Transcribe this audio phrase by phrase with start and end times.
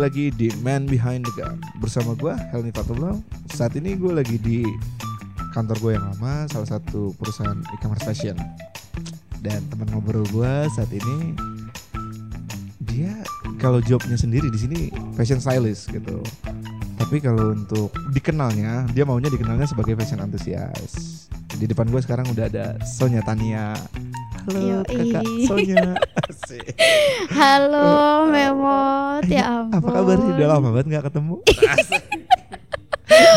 [0.00, 3.20] lagi di Man Behind the Gun bersama gue Helmi Fatullah.
[3.52, 4.64] Saat ini gue lagi di
[5.52, 8.32] kantor gue yang lama, salah satu perusahaan e-commerce fashion.
[9.44, 11.36] Dan teman ngobrol gue saat ini
[12.88, 13.12] dia
[13.60, 14.80] kalau jobnya sendiri di sini
[15.12, 16.24] fashion stylist gitu.
[16.96, 21.28] Tapi kalau untuk dikenalnya, dia maunya dikenalnya sebagai fashion enthusiast.
[21.60, 23.76] Di depan gue sekarang udah ada Sonya Tania.
[24.48, 25.12] Halo Yoi.
[25.12, 25.84] kakak Sonya.
[26.50, 26.66] Asik.
[27.30, 29.86] Halo Memot, ya ampun.
[29.86, 30.18] Apa kabar?
[30.18, 31.34] Udah lama banget nggak ketemu.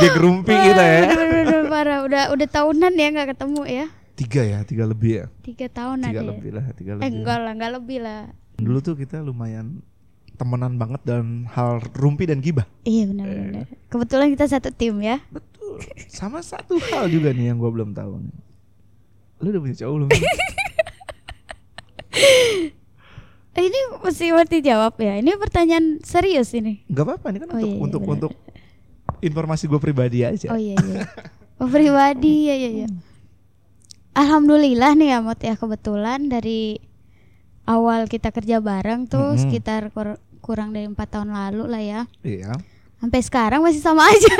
[0.01, 1.13] Dia gerumpi kita ya.
[1.13, 1.99] Aduh, aduh, aduh, parah.
[2.09, 3.85] Udah udah tahunan ya nggak ketemu ya.
[4.17, 5.25] Tiga ya, tiga lebih ya.
[5.45, 6.25] Tiga tahunan Tiga ya.
[6.25, 7.05] lebih lah, tiga lebih.
[7.05, 8.21] Eh enggak lah, enggak lebih lah.
[8.57, 9.85] Dulu tuh kita lumayan
[10.33, 12.65] temenan banget dalam hal rumpi dan gibah.
[12.81, 13.65] Iya benar benar.
[13.93, 15.21] Kebetulan kita satu tim ya.
[15.29, 15.85] Betul.
[16.09, 18.37] Sama satu hal juga nih yang gua belum tahu nih.
[19.37, 20.09] Lu udah punya cowok belum?
[23.53, 25.13] Ini mesti mesti jawab ya.
[25.15, 26.81] Ini pertanyaan serius ini.
[26.87, 28.13] Gak apa-apa nih kan Oh untuk iya, iya, untuk benar.
[28.15, 28.31] untuk
[29.19, 30.47] informasi gue pribadi aja.
[30.49, 31.05] Oh iya iya.
[31.57, 32.87] Oh pribadi ya ya ya.
[34.13, 36.77] Alhamdulillah nih ya Mot ya kebetulan dari
[37.63, 39.39] awal kita kerja bareng tuh Mm-mm.
[39.39, 42.01] sekitar kur- kurang dari empat tahun lalu lah ya.
[42.21, 42.57] Iya.
[42.97, 44.33] Sampai sekarang masih sama aja.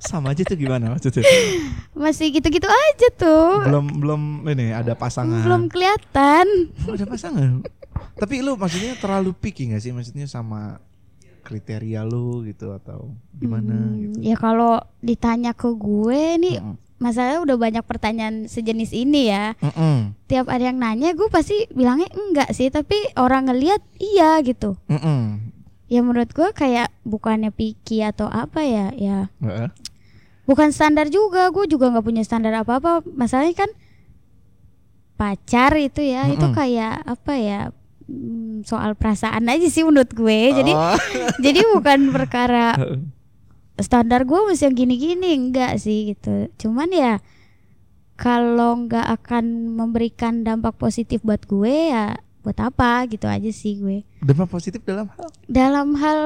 [0.00, 1.22] Sama aja tuh gimana maksudnya?
[1.92, 3.60] masih gitu-gitu aja tuh.
[3.62, 5.44] belum belum ini ada pasangan.
[5.44, 6.46] Belum kelihatan.
[6.86, 7.60] Oh, ada pasangan.
[8.16, 10.78] Tapi lu maksudnya terlalu picky gak sih maksudnya sama
[11.40, 14.16] kriteria lu gitu atau gimana Hmm, gitu?
[14.20, 16.76] Ya kalau ditanya ke gue nih Mm-mm.
[17.00, 19.56] masalahnya udah banyak pertanyaan sejenis ini ya.
[19.58, 20.12] Mm-mm.
[20.28, 24.76] Tiap ada yang nanya gue pasti bilangnya enggak sih, tapi orang ngelihat iya gitu.
[24.86, 25.48] Mm-mm.
[25.90, 29.32] Ya menurut gue kayak bukannya picky atau apa ya, ya
[30.44, 31.48] bukan standar juga.
[31.50, 33.02] Gue juga nggak punya standar apa-apa.
[33.10, 33.70] Masalahnya kan
[35.16, 36.54] pacar itu ya, itu Mm-mm.
[36.54, 37.60] kayak apa ya?
[38.10, 40.40] Hmm, soal perasaan aja sih menurut gue.
[40.50, 40.98] Jadi Oh.
[41.44, 42.74] jadi bukan perkara
[43.80, 47.14] standar gue mesti yang gini-gini enggak sih gitu cuman ya
[48.20, 54.04] kalau nggak akan memberikan dampak positif buat gue ya buat apa gitu aja sih gue
[54.20, 56.18] dampak positif dalam hal dalam hal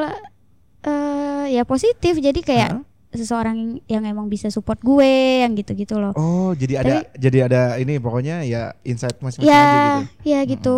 [0.84, 2.82] eh ya positif jadi kayak Hah?
[3.14, 8.02] seseorang yang emang bisa support gue yang gitu-gitu loh Oh, jadi ada jadi ada ini
[8.02, 10.26] pokoknya ya insight masing-masing ya aja gitu.
[10.26, 10.74] ya gitu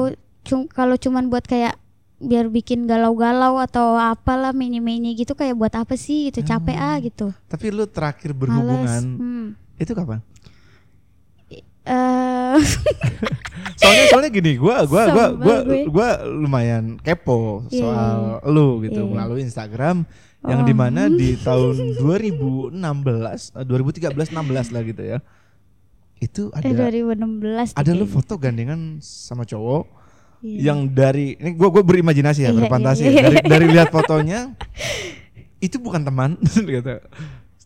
[0.46, 1.74] Cum- kalau cuman buat kayak
[2.16, 7.28] biar bikin galau-galau atau apalah mini-mini gitu kayak buat apa sih gitu capek ah gitu
[7.44, 8.40] Tapi lu terakhir Males.
[8.40, 9.46] berhubungan Hmm.
[9.76, 10.24] itu kapan?
[11.86, 12.56] Eh,
[13.78, 15.86] Soalnya soalnya gini, gua gua gua gua gue.
[15.86, 18.16] gua lumayan kepo Iya, soal
[18.48, 19.10] lu gitu Iya.
[19.12, 20.02] melalui Instagram
[20.42, 20.66] yang Oh.
[20.66, 22.74] di mana di tahun 2016
[23.52, 25.18] eh, 2013 16 lah gitu ya.
[26.16, 29.84] Itu eh ada 2016 ada lu foto gandengan sama cowok
[30.46, 30.70] Iya.
[30.70, 33.10] yang dari ini gua gua berimajinasi ya, Iya, berfantasi ya.
[33.10, 33.22] iya.
[33.24, 34.54] dari dari lihat fotonya
[35.58, 36.38] itu bukan teman
[36.76, 37.02] gitu.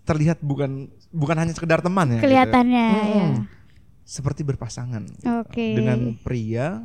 [0.01, 2.15] Terlihat bukan bukan hanya sekedar teman ya.
[2.17, 2.25] gitu.
[2.25, 3.11] kelihatannya Mm-mm.
[3.13, 3.29] ya.
[4.03, 5.05] Seperti berpasangan
[5.45, 5.77] Oke.
[5.77, 6.83] dengan pria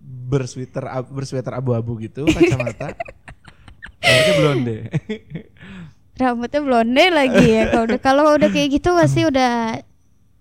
[0.00, 2.94] bersweater bersweater abu-abu gitu, kacamata.
[4.02, 4.76] Rambutnya blonde.
[6.12, 7.62] Rambutnya blonde lagi ya.
[7.68, 9.78] Kalau udah kalau udah kayak gitu pasti udah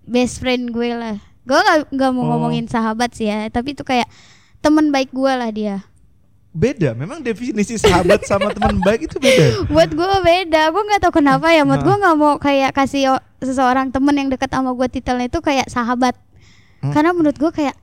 [0.03, 1.17] best friend gue lah.
[1.41, 2.27] Gue gak, nggak mau Oh.
[2.31, 4.05] ngomongin sahabat sih ya, tapi itu kayak
[4.61, 5.83] teman baik gue lah dia.
[6.51, 9.45] Beda, memang definisi sahabat sama teman baik itu beda.
[9.73, 11.63] Buat gue beda, gue nggak tahu kenapa ya.
[11.63, 11.85] Buat Nah.
[11.87, 16.13] gue nggak mau kayak kasih seseorang temen yang dekat sama gue titelnya itu kayak sahabat.
[16.83, 16.91] Hmm.
[16.91, 17.73] Karena menurut gue kayak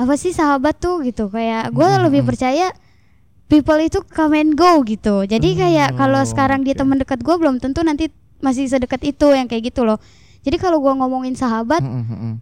[0.00, 1.28] apa sih sahabat tuh gitu.
[1.28, 2.30] Kayak gue Hmm, lebih hmm.
[2.32, 2.66] percaya
[3.52, 5.28] people itu come and go gitu.
[5.28, 8.08] Jadi kayak kalau sekarang dia teman dekat gue belum tentu nanti
[8.40, 10.00] masih sedekat itu yang kayak gitu loh.
[10.40, 12.34] Jadi kalau gue ngomongin sahabat Mm, mm, mm.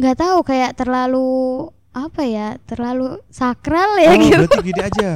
[0.00, 4.36] nggak tahu kayak terlalu apa ya terlalu sakral ya Oh, gitu.
[4.42, 5.08] berarti gini aja.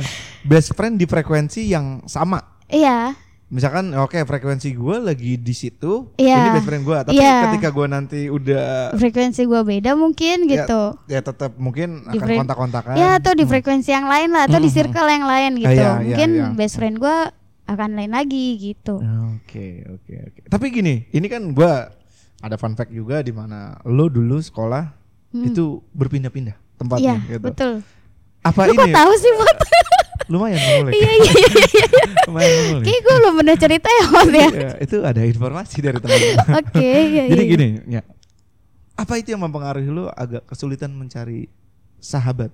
[0.43, 2.61] Best friend di frekuensi yang sama.
[2.69, 3.17] Iya.
[3.47, 6.37] Misalkan oke frekuensi gue lagi di situ, Iya.
[6.37, 6.99] ini best friend gue.
[7.01, 7.37] Tapi Iya.
[7.49, 10.83] ketika gue nanti udah Frekuensi gue beda mungkin Ya, gitu.
[11.07, 12.95] ya tetap mungkin Di akan kontak-kontakan.
[12.95, 13.53] Ya atau di Hmm.
[13.55, 15.71] frekuensi yang lain lah atau di Hmm, circle yang lain gitu.
[15.73, 16.47] iya, iya, Mungkin iya.
[16.53, 17.31] best friend gua
[17.65, 18.99] akan lain lagi gitu.
[19.39, 20.41] Oke, oke, oke.
[20.47, 21.89] Tapi gini, ini kan gua
[22.39, 24.91] ada fun fact juga di mana lo dulu sekolah
[25.31, 25.47] Hmm.
[25.47, 27.41] itu berpindah-pindah Iya, tempatnya gitu.
[27.43, 27.73] betul.
[28.43, 28.95] Apa Lu kok ini?
[28.95, 29.59] tahu sih, Mot?
[30.33, 30.93] Lumayan mengulik.
[30.93, 31.51] Iya, iya, iya.
[31.67, 31.87] iya.
[32.27, 32.85] Lumayan mengulik.
[32.85, 34.49] Kayak gue belum pernah cerita ya, Mot ya.
[34.51, 36.19] Ya, itu ada informasi dari teman.
[36.61, 37.51] Oke, iya, Jadi iya.
[37.51, 38.03] gini, ya.
[38.95, 41.49] Apa itu yang mempengaruhi lo agak kesulitan mencari
[41.99, 42.49] sahabat?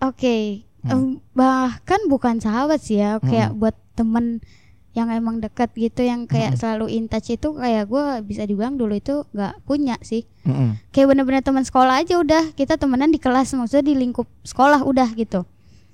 [0.00, 0.64] Oke.
[0.80, 0.90] Hmm.
[0.90, 1.02] Em,
[1.36, 3.58] bahkan bukan sahabat sih ya, kayak Hmm.
[3.60, 4.40] buat temen
[4.90, 6.58] yang emang dekat gitu yang kayak Hmm.
[6.58, 10.82] selalu in touch itu kayak gua bisa dibilang dulu itu nggak punya sih Mm-mm.
[10.90, 15.10] kayak bener-bener teman sekolah aja udah kita temenan di kelas maksudnya di lingkup sekolah udah
[15.14, 15.46] gitu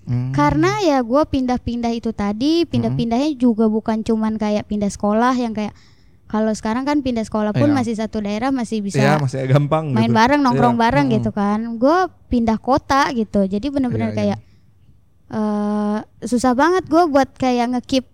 [0.07, 0.31] Hmm.
[0.31, 5.75] Karena ya gue pindah-pindah itu tadi, pindah-pindahnya juga bukan cuman kayak pindah sekolah yang kayak
[6.27, 7.75] kalau sekarang kan pindah sekolah pun Iya.
[7.75, 10.15] masih satu daerah masih bisa ya masih gampang main gitu.
[10.15, 10.81] bareng nongkrong Iya.
[10.81, 11.17] bareng Mm-mm.
[11.19, 11.59] gitu kan.
[11.77, 14.19] Gue pindah kota gitu, jadi bener-bener Iya, iya.
[14.31, 14.39] kayak
[15.29, 18.07] eh susah banget gue buat kayak ngekip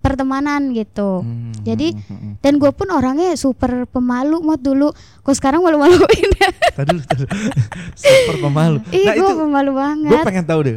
[0.00, 1.20] pertemanan gitu.
[1.20, 2.34] Hmm, Jadi hmm, hmm, hmm.
[2.40, 4.88] dan gue pun orangnya super pemalu mod dulu.
[5.20, 6.00] Kok sekarang malu-maluin
[6.40, 6.48] ya?
[6.72, 6.96] Tadi
[7.94, 8.80] super pemalu.
[8.90, 10.24] Ih, nah gue itu pemalu gue banget.
[10.24, 10.76] pengen tahu deh.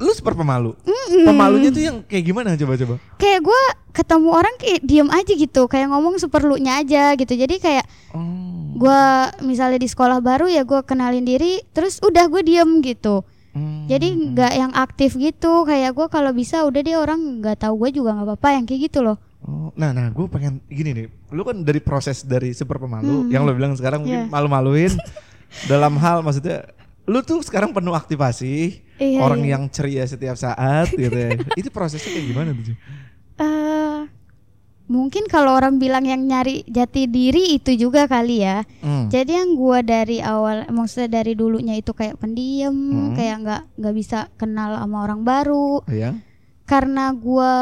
[0.00, 0.72] Lu super pemalu.
[1.10, 2.96] Pemalunya tuh yang kayak gimana coba-coba?
[3.20, 7.34] Kayak gue ketemu orang kayak diem aja gitu, kayak ngomong super lu-nya aja gitu.
[7.34, 8.74] Jadi kayak Oh.
[8.74, 9.02] gue
[9.44, 13.22] misalnya di sekolah baru ya gue kenalin diri, terus udah gue diem gitu.
[13.50, 13.90] Hmm.
[13.90, 15.66] Jadi nggak yang aktif gitu.
[15.66, 18.80] Kayak gue kalau bisa udah dia orang nggak tahu gue juga nggak apa-apa yang kayak
[18.90, 19.18] gitu loh.
[19.40, 21.06] Oh, nah, nah, gue pengen gini nih.
[21.32, 23.30] Lu kan dari proses dari super pemalu, Hmm.
[23.32, 24.30] yang lo bilang sekarang mungkin Iya.
[24.30, 24.92] malu-maluin
[25.72, 26.68] dalam hal maksudnya,
[27.08, 29.56] lu tuh sekarang penuh aktivasi, Iya, orang iya.
[29.56, 31.40] yang ceria setiap saat, gitu ya.
[31.56, 32.76] Itu prosesnya kayak gimana tuh?
[34.90, 38.66] Mungkin kalau orang bilang yang nyari jati diri itu juga kali ya.
[38.82, 39.06] Hmm.
[39.06, 43.14] Jadi yang gua dari awal, maksudnya dari dulunya itu kayak pendiam, Hmm.
[43.14, 45.86] kayak nggak nggak bisa kenal sama orang baru.
[45.86, 46.18] Iya.
[46.66, 47.52] Karena gua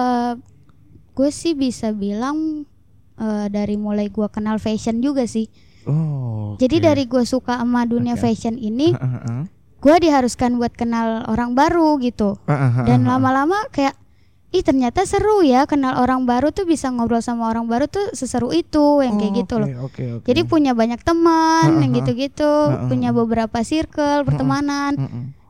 [1.13, 2.65] gue sih bisa bilang
[3.19, 5.51] eh, dari mulai gua kenal fashion juga sih.
[5.85, 6.55] Oh.
[6.57, 6.85] Jadi oke.
[6.85, 8.25] dari gua suka sama dunia Oke.
[8.25, 8.95] fashion ini,
[9.83, 12.39] gua diharuskan buat kenal orang baru gitu.
[12.47, 13.11] Heeh, heeh, Dan heeh.
[13.11, 13.99] lama-lama kayak
[14.49, 18.49] ih ternyata seru ya kenal orang baru tuh bisa ngobrol sama orang baru tuh seseru
[18.49, 19.69] itu yang kayak Oh, gitu oke, loh.
[19.85, 20.25] Oke, oke.
[20.25, 22.49] Jadi punya banyak teman yang gitu-gitu,
[22.89, 24.97] punya beberapa circle pertemanan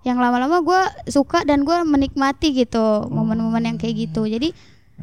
[0.03, 4.27] yang lama-lama gue suka dan gue menikmati gitu momen-momen yang kayak gitu.
[4.27, 4.51] Jadi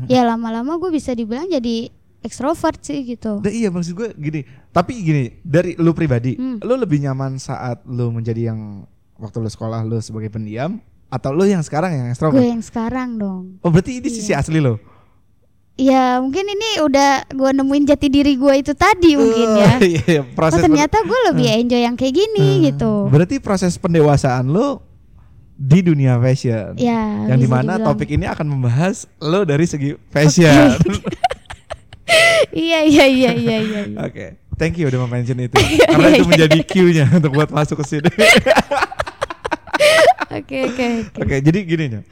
[0.05, 1.87] ya lama-lama gue bisa dibilang jadi
[2.19, 3.39] ekstrovert sih gitu.
[3.39, 4.41] Nah, iya maksud gue gini.
[4.69, 6.57] Tapi gini, dari lu pribadi, Hmm.
[6.59, 8.83] lu lebih nyaman saat lu menjadi yang
[9.15, 12.41] waktu lu sekolah lu sebagai pendiam atau lu yang sekarang yang Gue extrovert?
[12.41, 13.43] yang sekarang dong.
[13.59, 14.41] Oh, berarti ini sisi Iya.
[14.41, 14.77] asli lo.
[15.75, 19.71] Ya mungkin ini udah gue nemuin jati diri gue itu tadi mungkin ya.
[19.75, 22.63] Uh, Iya, iya, Oh proses ternyata gue lebih enjoy yang kayak gini Hmm.
[22.65, 22.93] gitu.
[23.07, 24.79] Berarti proses pendewasaan lu
[25.53, 26.75] di dunia fashion.
[26.75, 27.27] Ya.
[27.27, 27.87] yang di mana dibilang.
[27.91, 30.75] topik ini akan membahas lo dari segi fashion.
[32.47, 33.79] Iya iya iya iya iya.
[33.83, 33.97] iya.
[33.99, 34.25] Oke,
[34.55, 35.57] thank you udah mention itu.
[35.89, 38.09] Karena itu menjadi cue-nya untuk buat masuk ke sini.
[40.27, 41.35] Oke oke oke.
[41.39, 42.03] Jadi gini nih.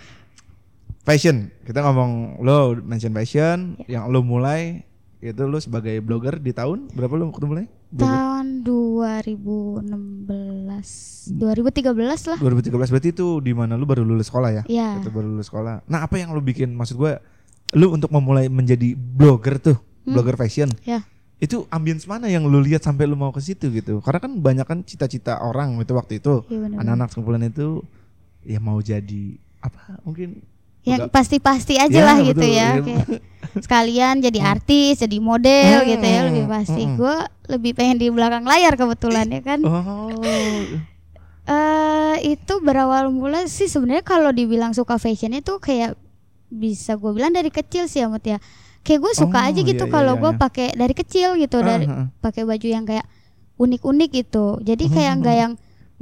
[1.04, 4.00] Fashion, kita ngomong lo mention fashion Ya.
[4.00, 4.88] yang lo mulai
[5.20, 7.66] itu lo sebagai blogger di tahun berapa lo waktu mulai?
[7.90, 8.08] Blogger?
[8.08, 9.84] Tahun 2016
[11.34, 11.92] 2013
[12.26, 12.38] lah.
[12.40, 14.64] 2013 berarti itu di mana lo baru lulus sekolah ya?
[14.66, 15.00] Iya.
[15.00, 15.84] Itu baru lulus sekolah.
[15.86, 17.20] Nah, apa yang lo bikin maksud gue
[17.74, 20.14] lo untuk memulai menjadi blogger tuh, Hmm.
[20.14, 20.72] blogger fashion.
[20.84, 21.04] Ya.
[21.36, 24.00] Itu ambience mana yang lo lihat sampai lo mau ke situ gitu?
[24.00, 27.84] Karena kan banyak kan cita-cita orang itu waktu itu Iya anak-anak sekumpulan itu
[28.44, 29.24] ya mau jadi
[29.60, 30.44] apa mungkin
[30.84, 32.70] Yang pasti-pasti aja Ya, lah gitu betul, ya.
[32.70, 32.82] iya.
[32.82, 33.06] Kayak
[33.56, 36.84] sekalian jadi artis, jadi model Hmm, gitu ya lebih pasti.
[36.84, 36.96] hmm.
[36.96, 37.16] Gue
[37.48, 39.60] lebih pengen di belakang layar kebetulan ya kan.
[39.64, 40.12] oh
[41.44, 46.00] eh itu berawal mula sih sebenarnya kalau dibilang suka fashion itu kayak
[46.48, 48.38] bisa gue bilang dari kecil sih amat ya.
[48.82, 50.40] Kayak gue suka Oh, aja gitu iya, iya, kalau iya, gue iya.
[50.40, 52.08] pakai dari kecil gitu dari Ah, ah.
[52.22, 53.08] pakai baju yang kayak
[53.56, 54.60] unik-unik gitu.
[54.60, 55.54] Jadi kayak nggak yang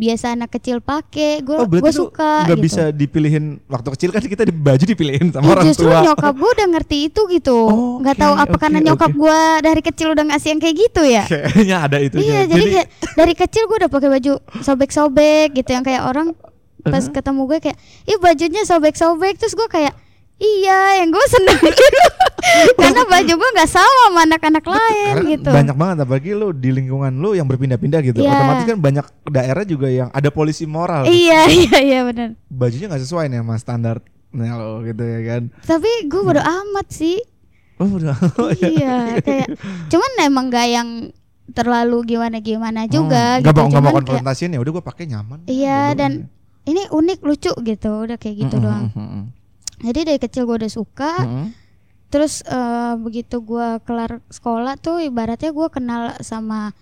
[0.01, 1.45] biasa anak kecil pakai.
[1.45, 2.65] Gue Oh gue suka nggak gitu.
[2.65, 6.01] bisa dipilihin waktu kecil kan kita di baju dipilihin sama Ya, orang justru tua.
[6.01, 7.57] nyokap gue udah ngerti itu gitu.
[7.69, 9.19] Oh, nggak oke, tahu apa oke, karena nyokap oke.
[9.21, 11.23] gue dari kecil udah ngasih yang kayak gitu ya.
[11.29, 12.15] Kayaknya ada itu.
[12.17, 16.33] Iya, jadi, kayak dari kecil gue udah pakai baju sobek-sobek gitu yang kayak orang
[16.81, 17.13] pas Uh-huh.
[17.13, 17.77] ketemu gue kayak,
[18.09, 19.93] ih bajunya sobek-sobek terus gue kayak,
[20.41, 21.85] iya yang gue seneng gitu.
[22.73, 25.49] karena baju gue nggak sama sama anak-anak lain Karena gitu.
[25.53, 28.19] banyak banget apalagi lu di lingkungan lu yang berpindah-pindah gitu.
[28.19, 28.33] Iya.
[28.33, 31.05] Otomatis kan banyak daerah juga yang ada polisi moral.
[31.05, 32.33] Iya iya iya benar.
[32.49, 33.95] Bajunya nggak sesuai nih sama standar
[34.33, 35.41] lo gitu ya kan.
[35.61, 37.21] Tapi gue bodo amat sih.
[37.77, 38.13] Oh udah.
[38.61, 39.57] iya kayak,
[39.89, 40.89] cuman emang nggak yang
[41.51, 43.45] terlalu gimana-gimana juga Oh, gitu.
[43.45, 45.39] Nggak mau nggak mau konfrontasiin ya udah gue pakai nyaman.
[45.45, 46.11] Iya, Bodo dan
[46.63, 48.85] ini unik lucu gitu udah kayak gitu Mm-mm, doang.
[48.93, 49.23] mm-mm,
[49.81, 51.13] Jadi dari kecil gue udah suka.
[51.25, 51.47] mm-mm.
[52.11, 56.75] Terus eh, begitu gua kelar sekolah tuh ibaratnya gua kenal sama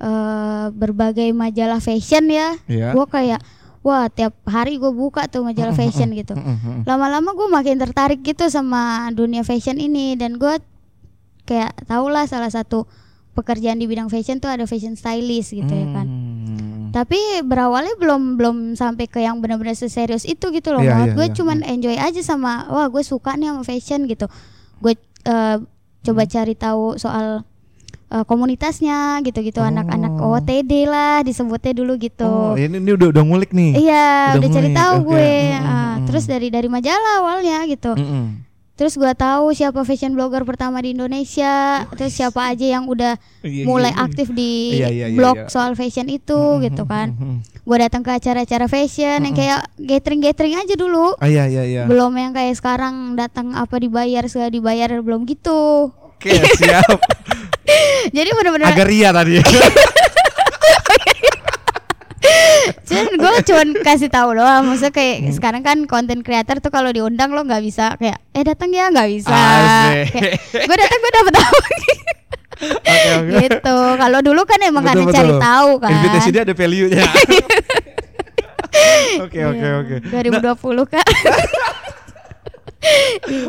[0.00, 2.56] eh, berbagai majalah fashion ya.
[2.64, 2.96] Iya.
[2.96, 3.44] Gua kayak
[3.84, 6.32] wah tiap hari gue buka tuh majalah fashion gitu.
[6.38, 6.80] Mm-mm, mm-mm.
[6.88, 10.56] Lama-lama gue makin tertarik gitu sama dunia fashion ini dan gua
[11.44, 12.86] kayak tau lah salah satu
[13.36, 16.06] pekerjaan di bidang fashion tuh ada fashion stylist gitu ya kan.
[16.92, 20.80] Tapi berawalnya belum belum sampai ke yang benar-benar seserius itu gitu loh.
[20.80, 21.34] Malah iya, gue iya.
[21.34, 24.28] cuman enjoy aja sama wah gue suka nih sama fashion gitu.
[24.78, 24.94] Gue
[25.24, 25.56] eh,
[26.02, 26.30] coba Hmm.
[26.30, 27.48] cari tahu soal
[28.08, 29.64] eh, komunitasnya gitu-gitu Oh.
[29.64, 32.28] anak-anak OTD lah disebutnya dulu gitu.
[32.28, 33.72] Oh, ini, ini udah udah ngulik nih.
[33.80, 35.06] Iya, Udah udah cari tahu oke.
[35.08, 35.24] gue.
[35.24, 36.04] Mm, mm, Ah, mm.
[36.04, 37.96] Terus dari dari majalah awalnya gitu.
[37.96, 38.51] Mm-mm.
[38.72, 41.84] Terus gua tahu siapa fashion blogger pertama di Indonesia.
[41.92, 44.06] Terus siapa aja yang udah Iya, mulai iya, iya.
[44.06, 45.46] aktif di Iya, iya, iya, blog iya.
[45.46, 47.12] soal fashion itu Mm-mm, gitu kan.
[47.12, 47.36] mm-mm.
[47.62, 51.14] Gua datang ke acara-acara fashion yang kayak gathering-gathering aja dulu.
[51.16, 51.82] Ah, iya iya iya.
[51.84, 55.92] Belum yang kayak sekarang datang apa dibayar segala dibayar belum gitu.
[55.92, 56.86] Oke, siap.
[58.16, 59.38] Jadi bener-bener Agak ria tadi.
[62.82, 65.32] cuman gue cuman kasih tahu doang maksudnya kayak Hmm.
[65.32, 69.08] sekarang kan konten creator tuh kalau diundang lo nggak bisa kayak eh datang ya nggak
[69.10, 69.38] bisa
[70.52, 71.56] gue datang gue dapet tahu
[72.62, 73.32] Oke, oke.
[73.42, 77.02] gitu kalau dulu kan emang Betul, karena cari tahu kan Invitation dia ada value-nya.
[79.20, 79.96] Oke oke Iya, oke.
[80.08, 81.06] 2020 kak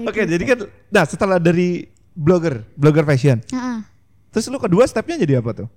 [0.03, 0.57] Oke, jadi kan
[0.89, 3.41] nah setelah dari blogger, blogger fashion.
[3.43, 3.77] Heeh.
[4.29, 5.67] Terus lu kedua stepnya jadi apa tuh?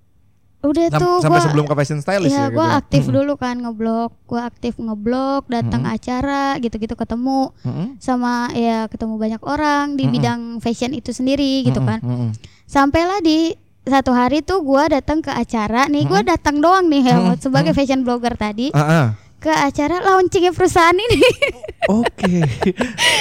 [0.67, 2.79] Udah Sam- tuh sampai gua- sebelum ke fashion stylist Iya, ya gue gitu.
[2.79, 3.17] aktif Mm-mm.
[3.17, 7.87] dulu kan ngeblog, gue aktif ngeblog, datang acara gitu-gitu ketemu Mm-mm.
[7.97, 10.15] sama ya ketemu banyak orang di Mm-mm.
[10.15, 12.01] bidang fashion itu sendiri gitu Mm-mm, kan.
[12.01, 12.31] mm-mm.
[12.65, 17.09] Sampailah di satu hari tuh gua datang ke acara nih, gua datang doang nih Mm-mm,
[17.09, 19.15] Helmut sebagai fashion blogger tadi ah.
[19.37, 21.21] Ke acara launchingnya perusahaan ini.
[21.93, 22.43] Oke.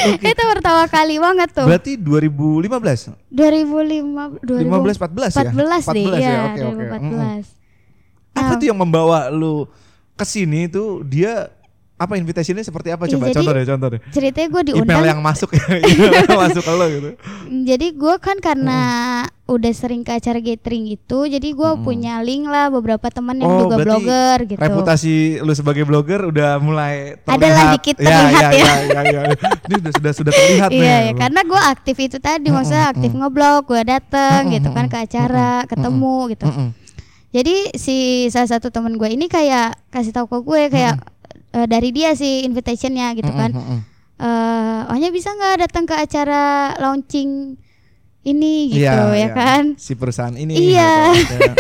[0.10, 0.26] Oke.
[0.26, 1.68] itu pertama kali banget tuh.
[1.70, 3.30] Berarti 2015.
[3.30, 5.52] 2005 15 14 ya?
[5.54, 6.40] 14 deh, 14 ya, ya.
[6.50, 6.84] Oke oke.
[6.90, 6.98] 2014.
[6.98, 7.22] Mm-mm.
[8.36, 9.70] Nah, Apa tuh yang membawa lu
[10.16, 11.52] ke sini tuh dia
[11.96, 15.04] apa invitationnya seperti apa Iya, coba jadi contoh deh contoh deh ceritanya gue email diundang
[15.16, 17.10] yang masuk email yang masuk ke lo gitu
[17.72, 18.80] jadi gue kan karena
[19.46, 21.86] udah sering ke acara gathering itu jadi gue Mm-mm.
[21.86, 26.58] punya link lah beberapa teman yang Oh, juga blogger gitu reputasi lu sebagai blogger udah
[26.58, 28.74] mulai terlihat Adalah dikit terlihat ya, ya.
[28.82, 29.22] ya, ya, ya.
[29.70, 33.12] ini udah sudah sudah terlihat nih Iya, ya, karena gue aktif itu tadi, maksudnya aktif
[33.14, 36.46] ngeblog, gue dateng gitu kan ke acara, ketemu gitu.
[37.30, 37.96] Jadi si
[38.34, 40.96] salah satu teman gue ini kayak kasih tahu ke gue kayak
[41.54, 43.54] eh, dari dia sih invitationnya gitu kan.
[43.54, 43.80] Mm-mm.
[44.16, 47.60] Eh, ohnya bisa nggak datang ke acara launching
[48.26, 49.28] ini gitu Iya, ya iya.
[49.32, 49.64] kan.
[49.78, 51.14] si perusahaan ini Iya.
[51.14, 51.36] gitu.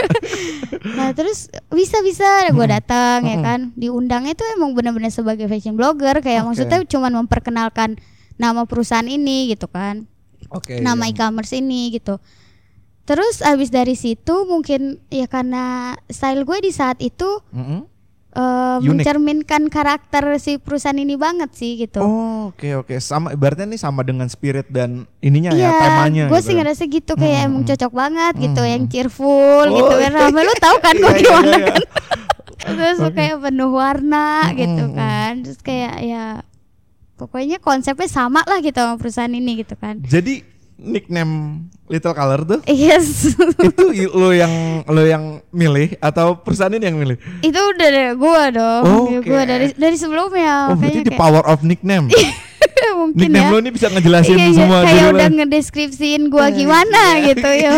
[0.85, 3.45] Nah terus bisa bisa gue datang ya Mm-mm.
[3.45, 3.59] kan.
[3.73, 6.47] Diundangnya tuh emang benar-benar sebagai fashion blogger kayak Oke.
[6.53, 7.97] maksudnya cuman memperkenalkan
[8.37, 10.05] nama perusahaan ini gitu kan.
[10.53, 10.77] Oke.
[10.79, 11.11] nama iya.
[11.11, 12.21] e-commerce ini gitu.
[13.05, 17.85] Terus abis dari situ mungkin ya karena style gue di saat itu Mm-mm.
[18.35, 18.83] Unik.
[18.91, 21.99] mencerminkan karakter si perusahaan ini banget sih gitu.
[21.99, 22.95] Oh, oke oke.
[22.97, 26.45] Sama ibaratnya ini sama dengan spirit dan ininya Iya, ya temanya gue gitu.
[26.45, 30.11] sih ngerasa gitu kayak Mm, emang cocok banget gitu, Mm, yang cheerful gitu Oh, kan.
[30.11, 31.67] Rame lu tahu kan gue Iya, iya, gimana iya, iya.
[31.69, 31.81] kan.
[32.65, 35.31] Terus kayak penuh warna Mm, gitu kan.
[35.39, 36.25] Terus kayak ya
[37.15, 40.01] pokoknya konsepnya sama lah gitu sama perusahaan ini gitu kan.
[40.01, 40.43] Jadi
[40.77, 41.33] nickname
[41.85, 43.31] Little Color tuh Yes.
[43.63, 44.49] itu lo yang
[44.83, 47.15] lo yang milih atau perusahaan ini yang milih?
[47.39, 49.25] itu udah dari gua dong Oh, Ya, oke.
[49.25, 52.09] gua dari dari sebelumnya Oh, berarti makanya the power of nickname.
[52.09, 52.33] kayak
[52.99, 55.13] mungkin nickname ya lo ini bisa ngejelasin iya, iya, semua kayak judulnya.
[55.13, 57.71] udah ngedeskripsiin gua gimana gitu ya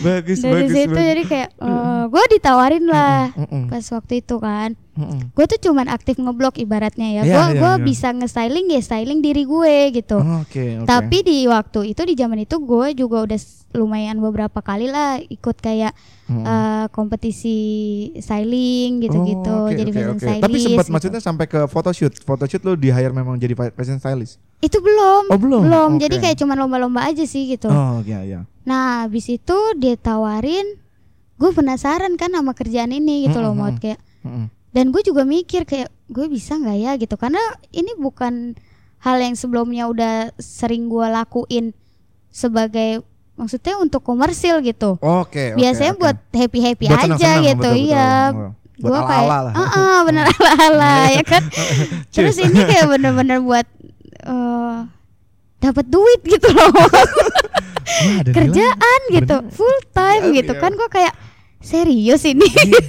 [0.00, 0.72] bagus dari bagus.
[0.72, 1.06] situ bagus.
[1.06, 5.30] jadi kayak eh, gua ditawarin lah Mm-mm, pas waktu itu kan mm-mm.
[5.30, 7.82] gue tuh cuman aktif ngeblok ibaratnya ya gua iya, gua iya.
[7.82, 10.84] bisa nge-styling ya styling diri gue gitu Oh, Oke oke.
[10.84, 13.38] tapi di waktu itu di zaman itu gue juga udah
[13.72, 15.94] lumayan beberapa kali lah ikut kayak
[16.26, 16.42] Mm-mm.
[16.42, 17.58] eh, kompetisi
[18.16, 20.22] styling gitu-gitu Oh, oke, jadi oke, fashion oke.
[20.22, 20.92] stylist Tapi sempat gitu.
[20.92, 22.14] maksudnya sampai ke photoshoot.
[22.20, 24.38] Photoshoot lo di hire memang jadi fa- fashion stylist.
[24.58, 25.62] itu belum Oh, belum?
[25.96, 26.22] jadi Oke.
[26.22, 28.40] kayak cuman lomba-lomba aja sih gitu Oh iya iya.
[28.60, 30.76] nah habis itu dia tawarin
[31.34, 33.78] gue penasaran kan sama kerjaan ini gitu loh Mm-mm, mau mm.
[33.78, 34.46] kayak Mm-mm.
[34.70, 38.54] Dan gue juga mikir kayak gue bisa nggak ya gitu karena ini bukan
[38.98, 41.72] hal yang sebelumnya udah sering gue lakuin
[42.28, 43.02] sebagai
[43.34, 45.50] maksudnya untuk komersil gitu Oke.
[45.50, 46.00] oke, biasanya oke.
[46.00, 49.52] buat happy happy Buat aja senang-senang, gitu betul, iya Buat Gua ala-ala kayak lah.
[49.54, 51.42] ah ah, bener ala ala ya kan
[52.08, 53.66] terus ini kayak bener-bener buat
[54.20, 54.78] eh
[55.58, 56.88] dapat duit gitu loh Wah,
[58.20, 59.14] ada kerjaan nilai.
[59.14, 59.52] gitu Bener.
[59.52, 60.60] full time Iya, gitu iya.
[60.60, 61.14] kan gue kayak
[61.60, 62.80] serius ini Iya,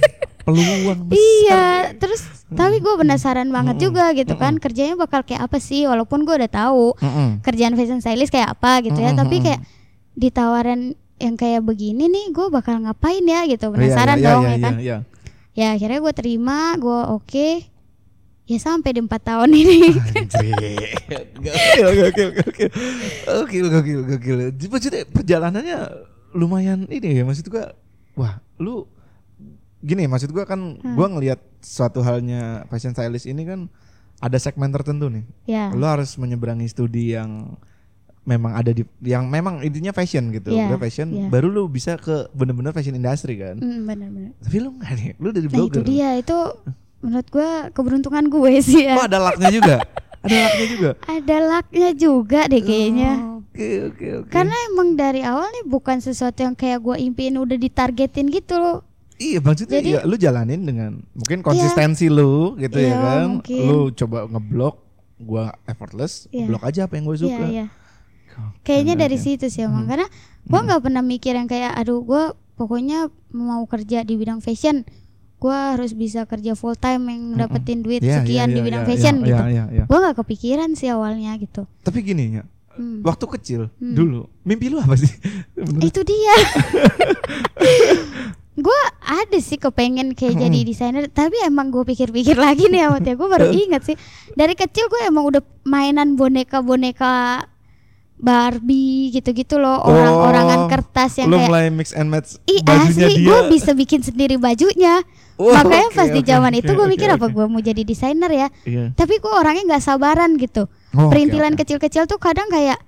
[0.42, 1.18] peluang besar.
[1.18, 1.64] Iya,
[1.96, 2.22] terus
[2.52, 3.86] tapi gue penasaran banget Mm-mm.
[3.88, 7.40] juga gitu kan kerjanya bakal kayak apa sih walaupun gue udah tahu Mm-mm.
[7.40, 9.60] kerjaan fashion stylist kayak apa gitu ya, Mm-mm, tapi kayak
[10.12, 14.52] ditawaran yang kayak begini nih gue bakal ngapain ya gitu Iya, penasaran iya, dong iya,
[14.52, 14.98] ya kan iya, iya.
[15.54, 17.48] ya akhirnya gue terima gue oke
[18.42, 19.78] ya sampai di empat tahun ini.
[21.40, 22.70] Gokil, gokil, gokil.
[23.24, 24.36] Gokil, gokil, gokil.
[24.52, 25.78] Jadi maksudnya perjalanannya
[26.36, 27.72] lumayan ini ya maksud gua.
[28.12, 28.84] Wah, lu
[29.82, 30.94] gini maksud gua kan Hmm.
[30.94, 33.66] gua ngelihat suatu halnya fashion stylist ini kan
[34.16, 35.26] ada segmen tertentu nih.
[35.44, 37.58] ya Lu harus menyeberangi studi yang
[38.22, 41.26] memang ada di yang memang intinya fashion gitu, Iya, udah fashion, iya.
[41.26, 43.58] baru lu bisa ke bener-bener fashion industry kan.
[43.58, 44.30] Hmm, benar-benar.
[44.38, 45.82] Tapi lu nggak nih, lu dari Nah itu blogger.
[45.82, 46.38] dia itu
[47.00, 48.94] menurut gua keberuntungan gue sih ya.
[48.94, 49.74] Oh ada lucknya juga,
[50.22, 50.90] ada lucknya juga.
[51.02, 53.12] Ada lucknya juga deh kayaknya.
[53.18, 54.30] Oh, Oke oke oke.
[54.30, 58.80] Karena emang dari awal nih bukan sesuatu yang kayak gue impiin udah ditargetin gitu loh.
[59.22, 63.24] Iya maksudnya Jadi- ya, lu jalanin dengan mungkin konsistensi lu gitu ya Iya, kan.
[63.30, 63.62] mungkin.
[63.62, 64.74] Lu coba ngeblok,
[65.16, 66.44] gua effortless, Iya.
[66.48, 67.44] blok aja apa yang gue Iya suka.
[67.46, 67.64] iya.
[68.62, 69.22] Kayaknya Oke, dari oke.
[69.22, 70.04] situ sih emang karena
[70.42, 72.22] gue nggak pernah mikir yang kayak aduh gue
[72.54, 74.82] pokoknya mau kerja di bidang fashion
[75.36, 78.80] gue harus bisa kerja full time yang dapetin duit Iya, sekian iya, di iya, bidang
[78.80, 79.42] iya, fashion iya, gitu.
[79.44, 79.82] iya, iya.
[79.84, 81.68] Gue nggak kepikiran sih awalnya gitu.
[81.82, 83.02] Tapi gini ya, Hmm.
[83.02, 83.92] waktu kecil Hmm.
[83.92, 85.10] dulu, mimpi lu apa sih?
[85.84, 86.34] Itu dia.
[88.52, 93.14] gue ada sih kepengen kayak jadi desainer tapi emang gue pikir-pikir lagi nih awet ya
[93.14, 93.96] gue baru ingat sih.
[94.32, 97.48] Dari kecil gue emang udah mainan boneka-boneka
[98.14, 103.10] Barbie gitu-gitu loh orang-orangan Oh, kertas yang lu kayak mulai mix and match Ih bajunya
[103.10, 103.26] asli dia.
[103.26, 105.02] gue bisa bikin sendiri bajunya.
[105.34, 107.34] Oh, Makanya oke, pas di oke, zaman oke, itu gue oke, mikir apa oke.
[107.34, 108.48] gue mau jadi desainer ya.
[108.62, 108.84] Iya.
[108.94, 110.70] Tapi gue orangnya nggak sabaran gitu.
[110.94, 112.78] Oh, Perintilan kecil-kecil tuh kadang kayak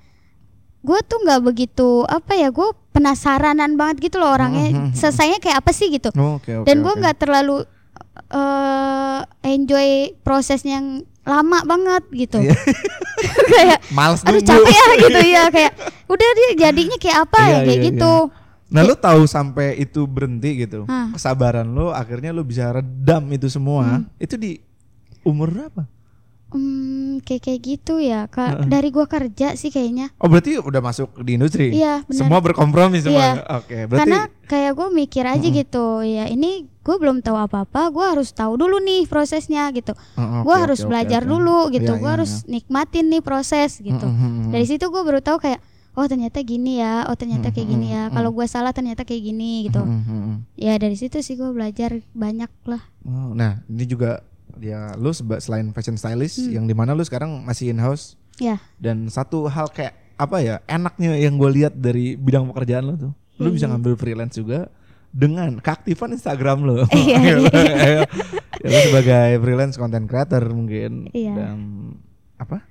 [0.84, 5.64] Gue tuh nggak begitu apa ya Gue penasaranan banget gitu loh Hmm, orangnya Selesainya kayak
[5.64, 6.12] apa sih gitu.
[6.14, 6.66] Oh, Oke oke.
[6.68, 7.64] Dan gue nggak terlalu
[8.30, 9.88] eh enjoy
[10.20, 10.88] prosesnya yang
[11.24, 12.38] lama banget gitu.
[12.44, 12.54] Iya.
[13.54, 15.20] Kayak Males aduh capek ya gitu.
[15.24, 15.72] Ya Kayak
[16.04, 18.14] udah dia jadinya kayak apa Iya, ya kayak iya, gitu.
[18.74, 20.82] Nah lu tahu sampai itu berhenti gitu,
[21.14, 24.10] kesabaran lu akhirnya lu bisa redam itu semua, Hmm.
[24.18, 24.58] itu di
[25.22, 25.86] umur berapa?
[26.54, 28.30] Hmm, kayak kayak gitu ya.
[28.30, 30.14] Ka- dari gua kerja sih kayaknya.
[30.23, 31.75] Oh berarti udah masuk di industri?
[31.75, 32.18] Iya, benar.
[32.23, 33.18] Semua berkompromi semua.
[33.18, 33.42] Iya.
[33.58, 38.04] Oke, berarti Karena kayak gue mikir aja gitu, ya ini gue belum tahu apa-apa, gue
[38.04, 39.96] harus tahu dulu nih prosesnya gitu.
[40.20, 41.30] Oh, gue oke, harus oke, belajar oke.
[41.32, 41.92] dulu gitu.
[41.96, 44.06] Iya, gue iya, harus nikmatin nih proses gitu.
[44.52, 45.58] Dari situ gue baru tahu kayak,
[45.96, 48.12] oh ternyata gini ya, oh ternyata kayak gini ya.
[48.12, 49.80] Kalau gue salah ternyata kayak gini gitu.
[50.60, 52.82] Ya dari situ sih gue belajar banyak lah.
[53.08, 54.21] Oh, nah ini juga
[54.56, 56.52] ya lu selain fashion stylist Hmm.
[56.52, 60.58] yang di mana lu sekarang masih in house Ya, dan satu hal kayak apa ya
[60.67, 63.73] enaknya yang gue lihat dari bidang pekerjaan lu tuh, lu bisa Iya.
[63.73, 64.67] ngambil freelance juga
[65.08, 66.76] dengan keaktifan Instagram lu.
[66.90, 67.38] Iya, iya.
[68.58, 71.30] ya, lu sebagai freelance content creator mungkin Iya.
[71.32, 71.58] dan
[72.34, 72.67] apa?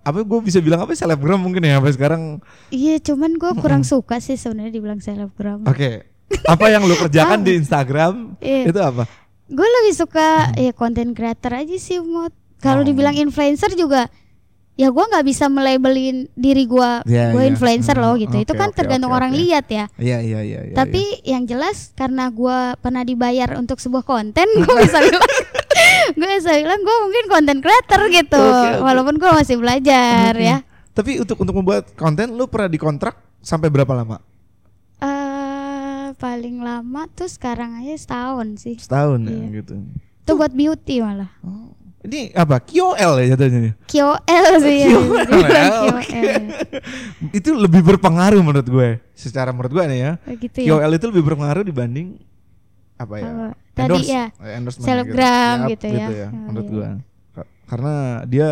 [0.00, 2.22] Apa gue bisa bilang apa selebgram mungkin ya sampai sekarang?
[2.70, 5.66] iya cuman gue kurang suka sih sebenarnya dibilang selebgram.
[5.66, 6.06] Oke.
[6.46, 8.70] Apa yang lu kerjakan di Instagram Iya.
[8.70, 9.10] itu apa?
[9.50, 12.30] Gue lebih suka ya konten creator aja sih mod.
[12.58, 12.86] Kalau Oh.
[12.86, 14.06] dibilang influencer juga
[14.74, 17.50] ya gua nggak bisa melabelin diri gua Iya, gue iya.
[17.50, 18.32] influencer Hmm, loh gitu.
[18.34, 19.38] Itu oke, kan oke, tergantung oke, orang oke.
[19.38, 19.84] lihat ya.
[19.96, 20.60] Iya iya iya.
[20.64, 25.24] iya, Tapi yang jelas karena gua pernah dibayar untuk sebuah konten, gue bisa bilang
[26.10, 28.40] gue bisa bilang gue mungkin konten creator gitu.
[28.40, 28.82] Oke, oke.
[28.82, 30.46] Walaupun gue masih belajar Oke.
[30.46, 30.56] ya.
[30.90, 34.20] Tapi untuk untuk membuat konten lu pernah dikontrak sampai berapa lama?
[36.20, 38.76] Paling lama tuh sekarang aja setahun sih.
[38.76, 39.32] Setahun Iya.
[39.32, 39.74] ya gitu.
[40.20, 41.32] Itu buat beauty malah.
[41.40, 41.72] Oh.
[42.00, 42.60] Ini apa?
[42.60, 43.76] QOL ya jatuhnya.
[43.84, 44.88] KOL sih ya.
[44.88, 46.20] KOL, oke.
[46.20, 46.44] KOL.
[47.32, 48.88] itu lebih berpengaruh menurut gue.
[49.12, 50.12] Secara menurut gue nih ya.
[50.16, 50.68] Oh, gitu ya.
[50.76, 52.16] KOL itu lebih berpengaruh dibanding
[52.96, 53.28] apa ya?
[53.28, 53.48] Apa?
[53.70, 56.08] Tadi ya, eh, endorsement selebgram Yap, gitu ya.
[56.28, 56.72] Oh, menurut iya.
[56.72, 56.88] gue.
[57.32, 58.48] Ka- Karena dia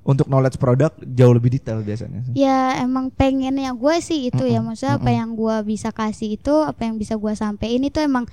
[0.00, 2.24] untuk knowledge produk jauh lebih detail biasanya.
[2.24, 2.32] sih.
[2.32, 5.20] Ya emang pengennya gue sih itu ya Mm-mm, maksudnya apa mm-mm.
[5.20, 8.24] yang gue bisa kasih itu apa yang bisa gue sampein itu emang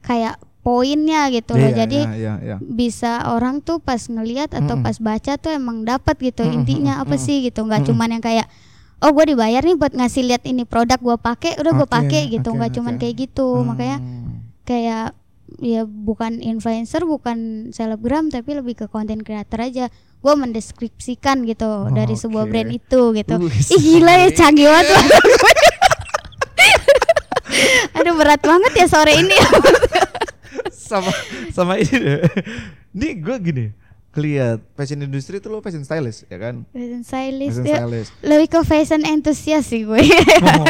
[0.00, 1.70] kayak poinnya gitu loh.
[1.70, 2.56] Iya, Jadi iya, iya, iya.
[2.58, 4.86] bisa orang tuh pas ngelihat atau Mm-mm.
[4.86, 7.26] pas baca tuh emang dapat gitu Mm-mm, intinya apa mm-mm.
[7.26, 7.90] sih gitu nggak Mm-mm.
[7.90, 8.46] cuman yang kayak
[8.98, 12.22] oh gue dibayar nih buat ngasih lihat ini produk gue pakai udah gue Oke, pakai
[12.32, 13.00] gitu oke, nggak cuman oke.
[13.02, 14.40] kayak gitu makanya Hmm.
[14.62, 15.06] kayak
[15.58, 22.12] ya bukan influencer bukan selebgram tapi lebih ke konten creator aja gue mendeskripsikan gitu dari
[22.12, 22.50] sebuah Oke.
[22.50, 24.96] brand itu gitu Wih, ih gila ya canggih banget
[27.94, 29.36] aduh berat banget ya sore ini
[30.86, 31.10] sama
[31.50, 32.20] sama ini deh.
[32.92, 33.64] Nih gue gini,
[34.08, 36.62] keliat fashion industry itu lo fashion stylist ya kan?
[36.70, 38.10] fashion stylist Fashion ya stylist.
[38.22, 39.98] lebih ke fashion enthusiast sih gue
[40.44, 40.66] Oh.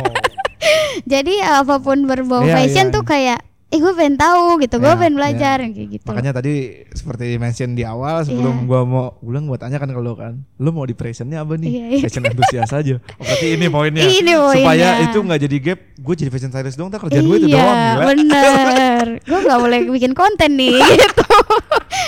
[1.12, 2.94] jadi apa pun berbau Iya, fashion iya.
[2.94, 5.18] tuh kayak eh gue pengen tahu gitu gue Iya, pengen iya.
[5.18, 6.54] belajar kayak gitu Makanya tadi
[6.94, 8.64] seperti mention di awal sebelum Iya.
[8.64, 11.66] gua mau bilang buat tanya kan kalau kan, lu mau di passionnya apa nih?
[11.68, 12.00] Iya, iya.
[12.00, 12.94] Fashion enthusiast aja.
[13.18, 14.06] Oh, berarti ini poinnya.
[14.16, 14.62] Ini poinnya.
[14.62, 15.78] Supaya itu nggak jadi gap.
[15.98, 18.04] Gue jadi fashion stylist doang, ntar kerjaan gue itu iya, doang gila.
[18.06, 19.04] bener.
[19.28, 21.26] gue nggak boleh bikin konten nih, gitu.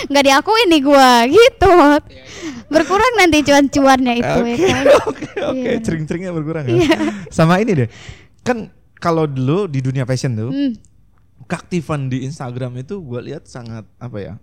[0.07, 1.75] Nggak diakuin nih gue, gitu.
[2.67, 4.83] Berkurang nanti cuan-cuannya itu Oke, ya kan.
[5.05, 5.59] oke, oke.
[5.59, 5.83] Iya, bener.
[5.83, 6.75] Cering-ceringnya berkurang ya.
[6.77, 6.97] Iya.
[7.27, 7.89] Sama ini deh.
[8.41, 10.71] Kan kalau dulu di dunia fashion tuh, Hmm,
[11.49, 14.33] keaktifan di Instagram itu gue lihat sangat apa ya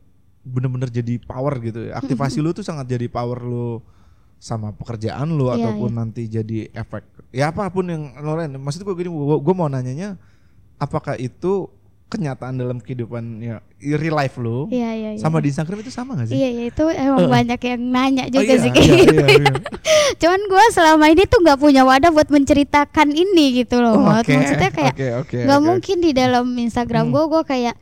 [0.46, 1.98] bener-bener jadi power gitu ya.
[1.98, 3.82] Aktivasi lu tuh sangat jadi power lu
[4.36, 8.94] sama pekerjaan lu Iya, ataupun nanti jadi efek ya apa pun yang Loren maksud gue
[8.94, 10.20] gini gue mau nanyanya
[10.76, 11.72] apakah itu
[12.06, 13.58] kenyataan dalam kehidupan ya
[13.92, 15.18] real life lu Iya iya iya.
[15.18, 16.38] sama di Instagram itu sama gak sih?
[16.38, 17.30] Iya iya itu emang Eh.
[17.36, 19.12] banyak yang nanya Oh, juga iya, sih kayak iya, gitu.
[19.12, 19.54] iya, iya.
[20.22, 23.98] Cuman gua selama ini tuh nggak punya wadah buat menceritakan ini gitu loh.
[24.00, 24.14] Oh.
[24.16, 24.32] Oke.
[24.32, 25.66] Maksudnya kayak Oke, oke, nggak oke.
[25.66, 27.12] mungkin di dalam Instagram Hmm.
[27.12, 27.74] gua gua kayak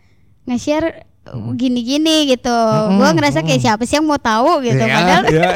[0.45, 1.57] nge-share Hmm.
[1.57, 2.53] gini-gini gitu.
[2.53, 3.67] Hmm, Gua ngerasa kayak hmm.
[3.67, 4.77] siapa sih yang mau tahu gitu.
[4.79, 5.49] Iya, Padahal iya.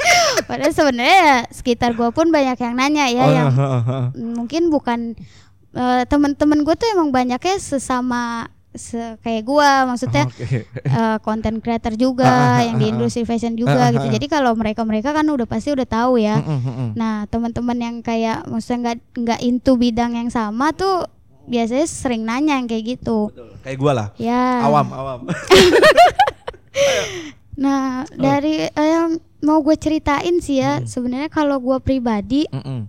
[0.48, 3.98] padahal sebenarnya ya sekitar gua pun banyak yang nanya ya Oh, yang ha, ha, ha.
[4.14, 5.16] mungkin bukan
[5.74, 10.66] eh, teman-teman gue tuh emang banyaknya sesama se- kayak gua maksudnya Oke.
[10.66, 12.92] eh, content creator Ah, ah, juga ah, yang di ah, ah.
[12.92, 14.02] industri fashion Ah, juga ah, gitu.
[14.02, 14.12] ah.
[14.12, 16.38] Jadi kalau mereka-mereka kan udah pasti udah tahu ya.
[16.38, 16.90] Mm, mm, mm.
[16.94, 21.06] Nah, teman-teman yang kayak maksudnya nggak nggak into bidang yang sama tuh
[21.44, 23.30] biasanya sering nanya yang kayak gitu.
[23.30, 23.48] Betul.
[23.62, 24.08] Kayak gue lah.
[24.18, 24.42] Ya.
[24.64, 25.20] Awam, awam.
[27.54, 30.90] Nah, dari eh, yang mau gue ceritain sih ya, Hmm.
[30.90, 32.80] sebenarnya kalau gue pribadi Mm, mm.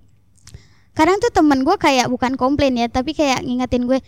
[0.95, 3.99] Kadang tuh temen gue kayak bukan komplain ya tapi kayak ngingetin gue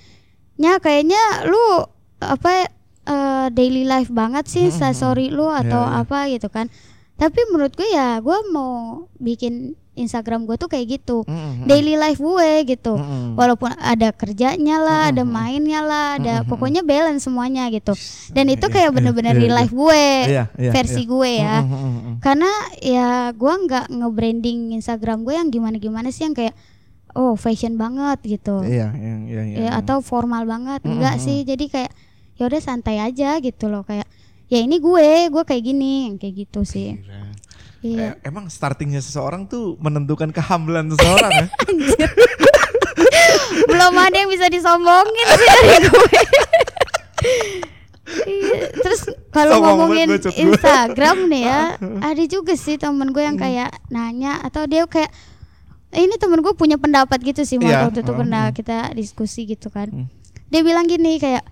[0.56, 1.86] nya kayaknya lu
[2.17, 2.71] apa
[3.06, 6.02] eh, daily life banget sih Hmm, hmm, story lu atau Ya, ya.
[6.02, 6.71] apa gitu kan
[7.13, 11.65] tapi menurut gue ya gue mau bikin Instagram gue tuh kayak gitu Mm, mm, mm.
[11.65, 13.30] daily life gue gitu Mm, mm.
[13.34, 15.34] walaupun ada kerjanya lah Hmm, ada hmm.
[15.34, 17.97] mainnya lah ada Hmm, hmm, pokoknya balance semuanya gitu
[18.30, 19.58] dan Iya, itu iya, kayak iya, bener-bener iya, real iya.
[19.58, 21.10] life gue Iya, iya, versi iya.
[21.10, 22.15] gue ya Mm, mm, mm, mm.
[22.21, 26.54] karena ya gua nggak nge-branding Instagram gue yang gimana-gimana sih yang kayak
[27.15, 28.63] oh fashion banget gitu.
[28.65, 29.57] Iya, iya, iya, iya.
[29.67, 30.83] ya atau formal banget.
[30.83, 31.91] Mm, enggak mm, sih jadi kayak
[32.37, 33.85] ya udah santai aja gitu loh.
[33.87, 34.09] Kayak
[34.47, 36.97] ya ini gue gue kayak gini yang kayak gitu sih.
[36.97, 37.21] Gila.
[37.85, 38.17] iya.
[38.19, 41.47] Eh, emang startingnya seseorang tuh menentukan kehamlan seseorang ya?
[43.67, 46.11] belum ada yang bisa disombongin sih dari gue.
[48.07, 49.01] Iya, terus
[49.35, 50.07] kalau ngomongin.
[50.15, 51.61] Instagram nih ya,
[52.09, 55.11] ada juga sih temen gue yang kayak nanya atau dia kayak
[55.89, 58.56] ini temen gue punya pendapat gitu sih Iya, waktu itu oh, pernah hmm.
[58.56, 59.88] kita diskusi gitu kan.
[59.88, 60.08] Hmm.
[60.47, 61.47] Dia bilang gini kayak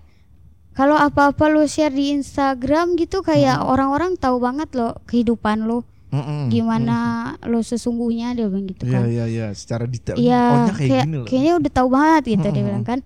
[0.72, 3.72] kalau apa-apa lu share di Instagram gitu kayak Hmm.
[3.72, 6.96] orang-orang tahu banget loh kehidupan lu, Mm, mm, gimana
[7.44, 8.88] lo sesungguhnya dia bilang gitu mm.
[8.88, 9.08] Iya, kan.
[9.10, 10.16] iya, iya, secara detail.
[10.16, 11.26] Iya, Ohnya kayak, kayak, gini loh.
[11.26, 12.66] kayaknya udah tahu banget gitu dia Mm-mm.
[12.68, 12.98] bilang kan.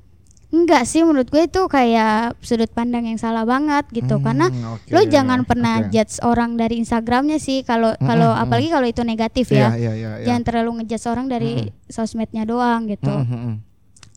[0.50, 4.90] Enggak sih menurut gue itu kayak sudut pandang yang salah banget gitu Hmm, karena oke,
[4.90, 5.94] lo jangan pernah oke.
[5.94, 9.70] judge orang dari Instagramnya sih kalau kalau Mm-mm, apalagi kalau itu negatif Iya, ya.
[9.72, 10.26] iya, iya, iya.
[10.26, 11.52] Jangan terlalu ngejudge orang dari
[11.86, 13.14] sosmednya doang gitu.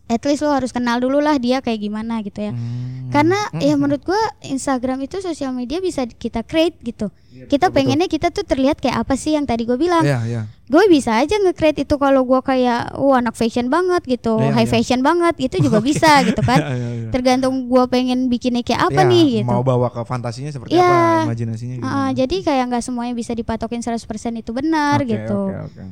[0.06, 2.52] At least lo harus kenal dulu lah dia kayak gimana gitu ya.
[2.52, 3.08] Hmm.
[3.08, 3.80] Karena Mm, ya mm.
[3.80, 7.08] menurut gua Instagram itu sosial media bisa kita create gitu.
[7.30, 10.06] Iya, Kita betul, pengennya kita tuh terlihat kayak apa sih yang tadi gue bilang.
[10.06, 10.42] Iya, iya.
[10.64, 14.66] gue bisa aja nge-create itu kalau gue kayak wah anak fashion banget gitu Iya, high
[14.66, 14.72] iya.
[14.72, 17.10] fashion banget itu juga bisa gitu kan Iya, iya, iya.
[17.12, 20.88] tergantung gue pengen bikinnya kayak apa Iya, nih gitu Mau bawa ke fantasinya seperti Iya.
[20.88, 21.86] apa, imajinasinya gitu.
[21.86, 24.02] Ah, jadi kayak nggak semuanya bisa dipatokin 100%
[24.36, 25.84] itu benar Oke, gitu Oke, oke.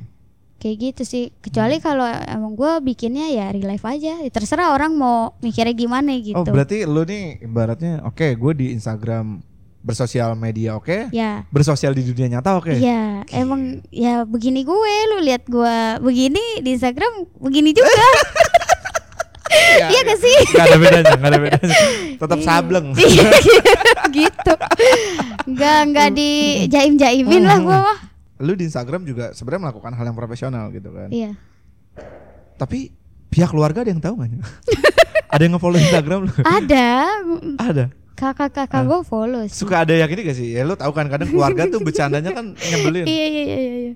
[0.61, 4.93] Kayak gitu sih kecuali kalau emang gue bikinnya ya real life aja Ya, terserah orang
[4.93, 9.41] mau mikirnya gimana gitu Oh, berarti lu nih ibaratnya oke, gue di Instagram
[9.81, 12.69] bersosial media oke, ya bersosial di dunia nyata oke.
[12.69, 17.89] Iya, emang ya begini gue, lu lihat gue begini di Instagram begini juga.
[19.51, 20.37] Iya, Iya gak sih?
[20.55, 21.75] Gak ada bedanya, gak ada bedanya.
[22.23, 22.87] Tetap sableng.
[22.95, 23.29] Iya,
[24.15, 24.53] gitu.
[25.47, 27.97] Enggak enggak dijaim-jaimin lah gua mah.
[28.41, 31.07] Lu di Instagram juga sebenarnya melakukan hal yang profesional gitu kan.
[31.07, 31.37] Iya.
[32.57, 32.89] Tapi
[33.27, 34.41] pihak keluarga ada yang tahu nggak?
[35.33, 36.31] ada yang nge-follow Instagram lu?
[36.41, 36.87] Ada
[37.69, 37.85] ada.
[38.11, 39.57] kakak-kakak gue follow sih.
[39.57, 40.53] Suka ada yang ini gak sih?
[40.53, 43.05] Ya lu tahu kan kadang keluarga tuh bercandanya kan nyebelin.
[43.05, 43.79] Iya iya iya iya.
[43.87, 43.93] iya.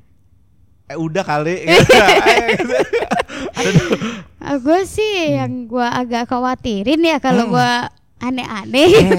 [0.85, 1.65] Eh udah kali.
[4.39, 7.53] Ah, gue sih yang gua agak khawatirin ya kalau Hmm.
[7.53, 7.71] gua
[8.25, 8.91] aneh-aneh.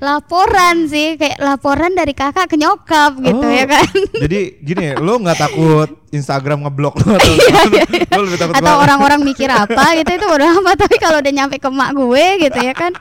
[0.00, 3.50] laporan sih kayak laporan dari kakak ke nyokap gitu Oh.
[3.50, 3.86] ya kan.
[4.16, 7.32] Jadi gini, lu nggak takut Instagram ngeblok lu atau
[8.18, 8.82] lebih takut Atau keluarga?
[8.82, 12.58] orang-orang mikir apa gitu itu bodo amat tapi kalau udah nyampe ke mak gue gitu
[12.58, 12.92] ya kan.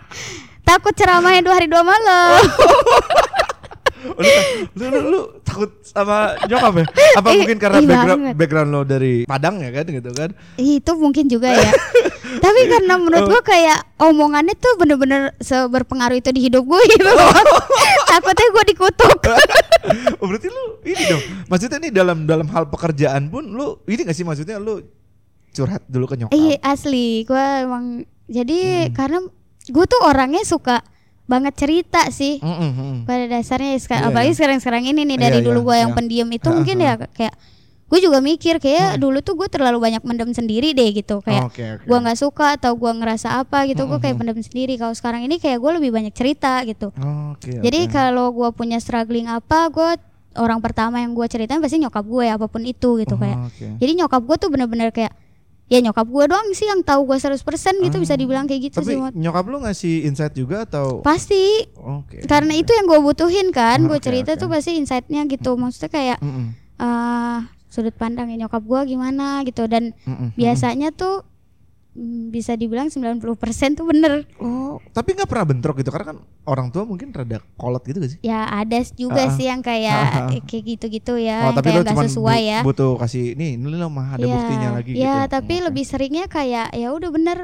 [0.61, 2.37] Takut ceramahnya dua hari dua malam.
[4.01, 4.31] Oh, lu,
[4.73, 6.85] lu, lu, lu takut sama nyokap ya?
[7.21, 8.33] Apa Ih, mungkin karena ih background banget.
[8.35, 10.29] background lo dari Padang ya kan gitu kan?
[10.55, 11.69] itu mungkin juga ya.
[12.43, 17.29] Tapi karena menurut gua kayak omongannya tuh bener-bener seberpengaruh itu di hidup gue gitu loh.
[18.09, 19.17] Takutnya gue dikutuk.
[20.17, 21.23] oh berarti lu ini dong.
[21.45, 24.81] Maksudnya nih dalam dalam hal pekerjaan pun lu ini gak sih maksudnya lu
[25.51, 26.31] curhat dulu ke nyokap?
[26.31, 28.93] Iya asli, gue emang jadi Hmm.
[28.95, 29.19] karena
[29.61, 30.79] gue tuh orangnya suka
[31.31, 32.37] banget cerita sih.
[32.37, 32.95] Mm, mm, mm.
[33.03, 34.37] Pada dasarnya seka- Iya, apalagi iya.
[34.37, 36.83] sekarang-sekarang ini nih Iya, dari iya, dulu gue yang pendiam itu Ha, mungkin ha.
[36.83, 37.35] ya kayak
[37.87, 38.99] gue juga mikir kayak Hmm.
[38.99, 41.83] dulu tuh gue terlalu banyak mendem sendiri deh gitu kayak Oke, oke.
[41.83, 44.21] gue nggak suka atau gue ngerasa apa gitu gue Hmm, kayak hmm.
[44.27, 47.51] pendem sendiri kalau sekarang ini kayak gue lebih banyak cerita gitu Oke.
[47.59, 47.91] jadi oke.
[47.91, 49.89] kalau gue punya struggling apa gue
[50.33, 53.65] orang pertama yang gue ceritain pasti nyokap gue apa pun itu gitu kayak Oh, oke.
[53.77, 55.11] jadi nyokap gue tuh bener-bener kayak
[55.71, 57.39] ya nyokap gue doang sih yang tahu gue 100%
[57.79, 58.83] gitu bisa dibilang kayak gitu Ah.
[58.83, 59.13] Tapi sih Mot.
[59.15, 62.27] nyokap lu ngasih insight juga atau pasti Oke.
[62.27, 64.41] karena itu yang gue butuhin kan gue cerita oke.
[64.41, 66.51] tuh pasti insightnya gitu maksudnya kayak Mm-mm.
[66.77, 70.35] eh sudut pandangnya nyokap gue gimana gitu dan Mm-mm.
[70.35, 71.30] biasanya tuh mm,
[72.27, 73.19] bisa dibilang 90%
[73.75, 77.83] tuh bener Oh, tapi nggak pernah bentrok gitu karena kan orang tua mungkin rada kolot
[77.83, 78.19] gitu gak sih?
[78.23, 79.31] ya ada juga ah.
[79.31, 80.27] sih yang kayak ah.
[80.41, 83.87] kayak gitu-gitu ya oh, yang tapi kayak cuma sesuai ya butuh kasih nih, ini lo
[83.87, 85.03] mah ada Iya, buktinya lagi gitu.
[85.03, 85.65] ya tapi Oke.
[85.67, 87.37] lebih seringnya kayak ya udah bener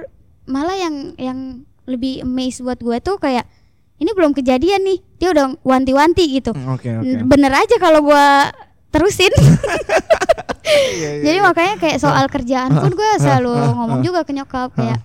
[0.48, 1.40] malah yang yang
[1.84, 3.44] lebih amazed buat gue tuh kayak
[3.98, 7.20] ini belum kejadian nih dia udah wanti-wanti gitu Mm, Oke, oke.
[7.26, 8.26] bener aja kalau gue
[8.92, 9.34] terusin.
[10.68, 11.48] Iya, iya, jadi iya.
[11.48, 15.00] makanya kayak soal kerjaan pun gue selalu ngomong juga ke nyokap kayak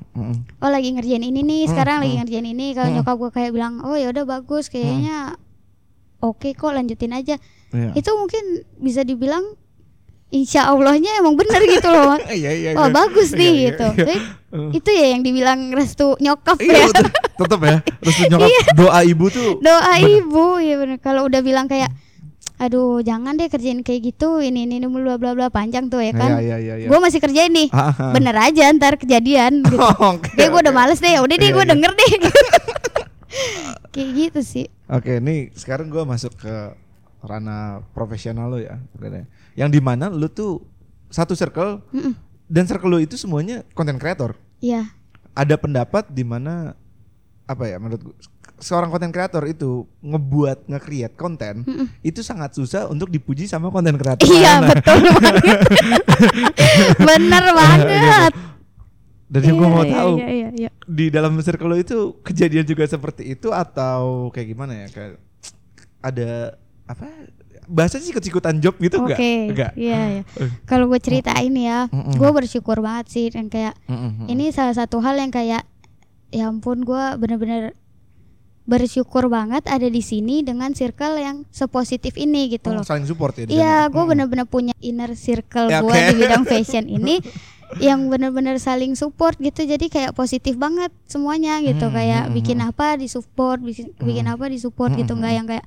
[0.58, 2.74] oh lagi ngerjain ini nih sekarang lagi ngerjain ini.
[2.74, 5.38] Kalau nyokap gue kayak bilang oh ya udah bagus kayaknya
[6.18, 7.38] oke kok lanjutin aja.
[7.72, 7.94] Iya.
[7.96, 8.44] itu mungkin
[8.82, 9.54] bisa dibilang
[10.28, 12.92] insya Allahnya emang bener gitu loh Iya, iya, wah iya.
[12.92, 13.86] bagus nih gitu.
[13.96, 14.16] Tapi
[14.76, 16.88] itu ya yang dibilang restu nyokap ya.
[17.38, 17.76] tetep ya.
[18.02, 18.48] Terus nyokap.
[18.82, 20.20] Doa ibu tuh doa Bener.
[20.26, 20.98] ibu ya bener.
[20.98, 21.88] Kalau udah bilang kayak
[22.62, 26.14] aduh jangan deh kerjain kayak gitu ini ini ini bla bla bla panjang tuh ya
[26.14, 26.86] kan Iya, iya, iya, iya.
[26.86, 27.68] gue masih kerjain nih
[28.14, 30.78] bener aja ntar kejadian gitu Oke, Kayak gue udah oke.
[30.78, 31.72] males deh, udah deh Iya, gue iya.
[31.74, 32.12] denger deh.
[33.92, 34.66] Kayak gitu sih.
[34.88, 36.54] Oke, nih sekarang gua masuk ke
[37.20, 38.80] ranah profesional lo ya.
[39.52, 40.64] Yang di mana lu tuh
[41.12, 42.16] satu circle Mm-mm.
[42.48, 44.36] dan circle lu itu semuanya konten kreator.
[44.64, 44.88] Iya,
[45.32, 46.76] Ada pendapat di mana
[47.44, 48.16] apa ya menurut gua,
[48.62, 49.70] seorang konten kreator itu
[50.00, 51.86] ngebuat nge-create konten Mm-mm.
[52.00, 54.22] itu sangat susah untuk dipuji sama konten kreator.
[54.24, 54.70] iya lain.
[54.70, 55.34] betul banget.
[57.02, 58.32] Bener banget.
[59.26, 60.70] Dan yang gua Iya, mau iya, tahu Iya, iya, iya.
[60.84, 65.12] di dalam circle lo itu kejadian juga seperti itu atau kayak gimana ya kayak
[66.00, 66.30] ada
[66.84, 67.06] apa
[67.64, 69.16] bahasa sih ikut-ikutan job gitu enggak?
[69.16, 69.72] Oke, Enggak.
[69.74, 70.22] iya, iya.
[70.42, 70.50] Eh.
[70.62, 72.12] Kalau gue ceritain ya, Mm-mm.
[72.12, 74.28] gue bersyukur banget sih dan kayak Mm-mm.
[74.28, 75.64] ini salah satu hal yang kayak
[76.28, 77.72] ya ampun gue bener-bener
[78.62, 82.84] bersyukur banget ada di sini dengan circle yang sepositif ini gitu Oh, loh.
[82.84, 84.10] saling support ya Iya, gue Mm.
[84.14, 86.08] bener-bener punya inner circle Ya, gue oke.
[86.08, 87.18] di bidang fashion ini
[87.74, 89.64] yang bener-bener saling support gitu.
[89.64, 91.88] Jadi kayak positif banget semuanya gitu.
[91.88, 92.68] Hmm, kayak hmm, bikin hmm.
[92.68, 94.34] apa disupport, bikin, bikin Hmm.
[94.36, 95.12] apa disupport Hmm, gitu.
[95.12, 95.66] hmm, Nggak yang kayak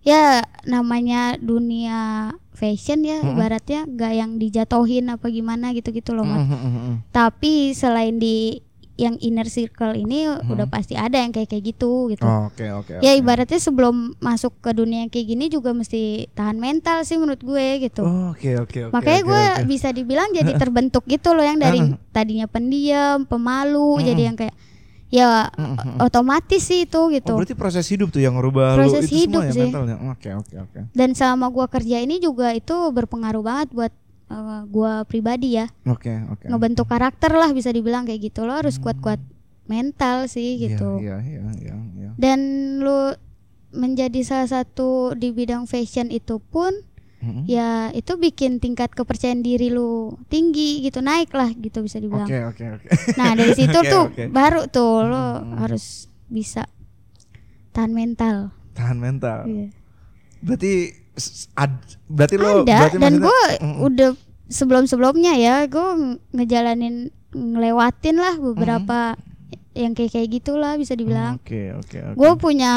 [0.00, 0.24] ya
[0.64, 3.36] namanya dunia fashion ya Hmm.
[3.36, 6.24] ibaratnya nggak yang dijatohin apa gimana gitu-gitu loh.
[6.24, 6.40] Mat.
[6.40, 6.94] Mm, mm, mm, mm.
[7.12, 8.64] Tapi selain di
[8.96, 10.48] yang inner circle ini Hmm.
[10.48, 12.22] udah pasti ada yang kayak kayak gitu gitu.
[12.22, 12.96] Oh, Oke oke.
[12.98, 13.20] Ya oke.
[13.20, 17.66] ibaratnya sebelum masuk ke dunia yang kayak gini juga mesti tahan mental sih menurut gue
[17.82, 18.00] gitu.
[18.00, 18.92] Oh, Oke oke oke.
[18.92, 19.62] Makanya oke, gue oke.
[19.68, 22.00] bisa dibilang jadi terbentuk gitu loh yang dari Heeh.
[22.10, 24.06] tadinya pendiam, pemalu, Mm-mm.
[24.06, 24.56] jadi yang kayak
[25.06, 25.96] ya Mm, mm, mm.
[26.02, 27.30] otomatis sih itu Oh, gitu.
[27.32, 29.62] berarti proses hidup tuh yang ngerubah lu Proses itu hidup semua ya sih.
[29.62, 29.96] mentalnya.
[30.08, 30.80] Oke oke oke.
[30.90, 33.92] Dan selama gue kerja ini juga itu berpengaruh banget buat
[34.28, 36.46] uh, gue pribadi ya, Oke oke.
[36.46, 39.18] ngebentuk karakter lah bisa dibilang kayak gitu lo harus kuat-kuat
[39.64, 40.90] mental sih Iya, gitu.
[40.98, 42.10] Iya iya iya iya.
[42.14, 42.38] Dan
[42.78, 43.14] lu
[43.70, 46.72] menjadi salah satu di bidang fashion itu pun
[47.16, 47.44] Mm, mm.
[47.48, 52.28] ya itu bikin tingkat kepercayaan diri lu tinggi gitu naik lah gitu bisa dibilang.
[52.28, 52.86] Oke oke oke.
[53.16, 54.24] Nah dari situ Oke, tuh oke.
[54.28, 55.56] baru tuh lo Hmm.
[55.58, 55.84] harus
[56.26, 56.68] bisa
[57.72, 58.52] tahan mental.
[58.72, 59.38] Tahan mental.
[59.44, 59.72] Iya.
[60.38, 60.74] Berarti
[61.54, 61.72] ad,
[62.06, 64.10] berarti lo Ada berarti dan gue Mm, udah
[64.46, 65.86] sebelum sebelumnya ya gue
[66.30, 69.18] ngejalanin ngelewatin lah beberapa
[69.72, 71.36] yang kayak kayak gitulah bisa dibilang.
[71.36, 72.14] Oke oke.
[72.14, 72.72] Gue punya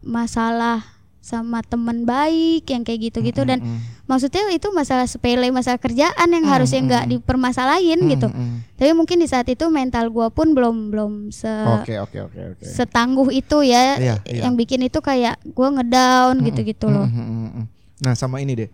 [0.00, 0.82] masalah
[1.20, 6.26] sama temen baik yang kayak gitu-gitu dan Mm, mm, maksudnya itu masalah sepele masalah kerjaan
[6.26, 7.12] yang Hmm, harusnya nggak hmm.
[7.14, 8.26] dipermasalahin mm, gitu.
[8.26, 8.56] mm, mm.
[8.74, 12.64] Tapi mungkin di saat itu mental gue pun belum belum se Oke oke oke oke.
[12.64, 14.42] setangguh itu ya Iya, iya.
[14.42, 17.06] yang bikin itu kayak gue ngedown Mm, gitu-gitu mm, loh.
[17.06, 17.39] mm, mm, mm.
[18.00, 18.70] Nah sama ini deh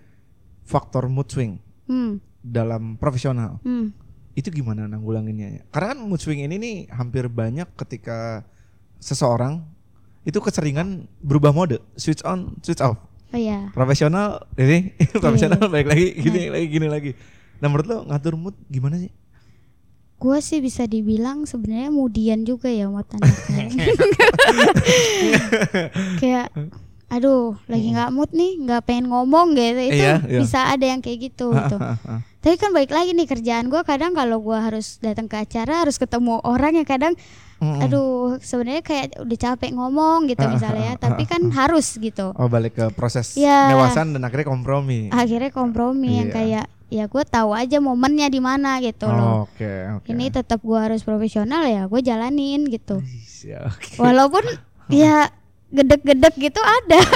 [0.66, 3.94] faktor mood swing Hmm, dalam profesional hmm.
[4.34, 5.62] itu gimana nanggulanginnya?
[5.70, 8.42] Karena kan mood swing ini nih hampir banyak ketika
[8.98, 9.62] seseorang
[10.26, 12.98] itu keseringan berubah mode, switch on, switch off.
[13.30, 13.70] Oh iya.
[13.70, 14.90] Profesional ini
[15.22, 15.70] profesional Iya.
[15.70, 17.10] baik lagi gini lagi gini lagi.
[17.62, 19.14] Nah menurut lo ngatur mood gimana sih?
[20.18, 23.68] Gue sih bisa dibilang sebenarnya mudian juga ya mau anaknya.
[26.20, 26.50] kayak
[27.08, 30.40] aduh lagi nggak mood nih nggak pengen ngomong gitu itu Iya, iya.
[30.40, 31.76] bisa ada yang kayak gitu gitu
[32.36, 35.96] tapi kan balik lagi nih kerjaan gue kadang kalau gue harus datang ke acara harus
[35.96, 37.14] ketemu orang yang kadang
[37.56, 37.78] Mm-mm.
[37.80, 42.74] aduh sebenarnya kayak udah capek ngomong gitu misalnya ya tapi kan harus gitu Oh balik
[42.74, 43.70] ke proses Ya.
[43.70, 45.06] dewasan dan akhirnya kompromi.
[45.08, 46.34] akhirnya kompromi yang Iya.
[46.34, 50.06] kayak ya gue tahu aja momennya di mana gitu loh Oke oke.
[50.06, 52.98] ini tetap gue harus profesional ya gue jalanin gitu
[53.42, 53.94] Ya, oke.
[53.96, 54.42] walaupun
[54.88, 55.30] ya
[55.70, 57.00] gedek-gedek gitu ada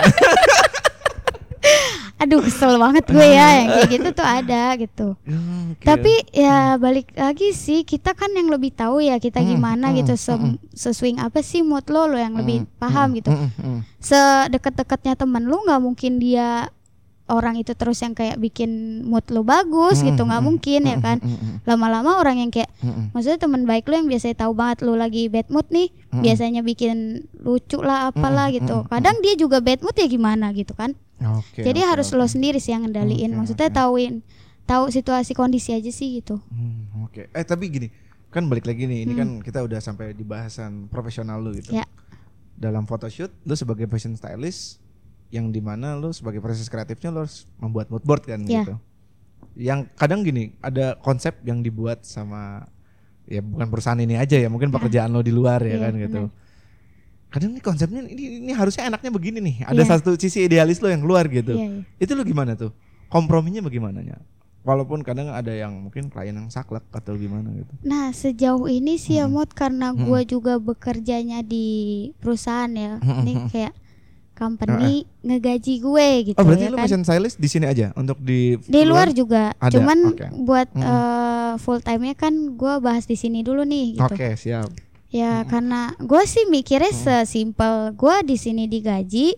[2.20, 5.84] aduh kesel banget gue ya yang kayak gitu tuh ada gitu oke.
[5.84, 9.96] tapi ya balik lagi sih kita kan yang lebih tahu ya kita Hmm, gimana hmm,
[10.04, 10.56] gitu se hmm.
[10.72, 13.32] seswing apa sih mood lo lo yang lebih Hmm, paham gitu
[14.00, 16.68] sedekat-dekatnya temen lu nggak mungkin dia
[17.30, 18.70] orang itu terus yang kayak bikin
[19.02, 21.16] mood lu bagus Hmm, gitu nggak mungkin ya hmm, kan
[21.62, 22.68] lama-lama orang yang kayak
[23.10, 26.96] maksudnya teman baik lu yang biasanya tahu banget lu lagi bad mood nih biasanya bikin
[27.36, 31.80] lucu lah apalah gitu kadang dia juga bad mood ya gimana gitu kan Oke, jadi
[31.80, 32.16] oke, harus oke.
[32.16, 33.76] lo sendiri sih yang ngendaliin Oke, maksudnya oke.
[33.76, 34.14] tauin
[34.64, 37.28] tahu situasi kondisi aja sih gitu Hmm, Oke.
[37.28, 37.88] Eh tapi gini,
[38.28, 39.02] kan balik lagi nih.
[39.02, 39.20] Ini Hmm.
[39.20, 41.72] kan kita udah sampai di bahasan profesional lu gitu.
[41.72, 41.84] Ya.
[42.54, 44.79] Dalam photoshoot, lu sebagai fashion stylist,
[45.30, 48.62] yang di mana lu sebagai proses kreatifnya lu harus membuat mood board kan Ya.
[48.62, 48.74] gitu.
[49.54, 52.66] Yang kadang gini, ada konsep yang dibuat sama
[53.24, 56.20] ya bukan perusahaan ini aja ya, mungkin pekerjaan lo di luar ya Iya, kan gitu.
[57.30, 59.56] Kadang nih konsepnya ini ini harusnya enaknya begini nih.
[59.64, 59.90] Ada Iya.
[59.96, 61.54] satu sisi idealis lo yang keluar gitu.
[61.54, 61.82] Iya, iya.
[61.96, 62.74] Itu lu gimana tuh?
[63.06, 64.18] Komprominya bagaimana ya?
[64.60, 67.72] Walaupun kadang ada yang mungkin klien yang saklek atau gimana gitu.
[67.80, 69.40] nah sejauh ini sih ya Mm-mm.
[69.40, 70.04] mod karena Mm-mm.
[70.04, 71.64] gua juga bekerjanya di
[72.20, 73.72] perusahaan ya ini kayak
[74.40, 78.16] company ngegaji gue gitu Oh berarti ya lu kan fashion stylist di sini aja untuk
[78.18, 80.26] di di luar juga Ada, cuman oke.
[80.40, 80.80] buat Mm-mm.
[80.82, 84.72] eh, full time nya kan gua bahas di sini dulu nih gitu Oke siap.
[85.10, 87.02] Ya karena gue sih mikirnya Hmm.
[87.26, 89.34] sesimpel gue di sini digaji,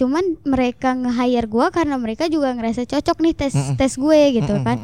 [0.00, 3.76] cuman mereka nge-hire gue karena mereka juga ngerasa cocok nih tes Mm-mm.
[3.76, 4.78] tes gue gitu Mm-mm, kan.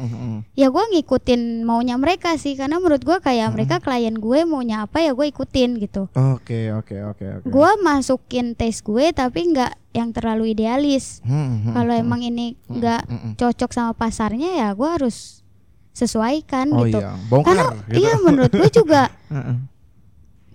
[0.53, 5.01] Ya gue ngikutin maunya mereka sih karena menurut gue kayak mereka klien gue maunya apa
[5.01, 6.05] ya gue ikutin gitu.
[6.13, 7.45] Oke oke oke oke.
[7.49, 11.25] Gue masukin tes gue tapi nggak yang terlalu idealis.
[11.25, 13.01] Hmm, hmm, Kalau hmm, emang ini nggak
[13.35, 15.41] cocok sama pasarnya ya gue harus
[15.91, 17.01] sesuaikan Oh gitu.
[17.01, 17.97] iya, bongkar Karena gitu.
[17.97, 19.09] iya menurut gue juga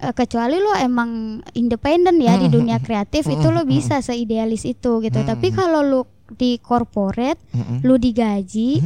[0.03, 1.11] Eh, kecuali lo emang
[1.53, 5.51] independen ya di Hmm, dunia kreatif itu lo hmm, bisa seidealis itu gitu Hmm, tapi
[5.51, 7.39] kalau lo di corporate
[7.81, 8.83] lo digaji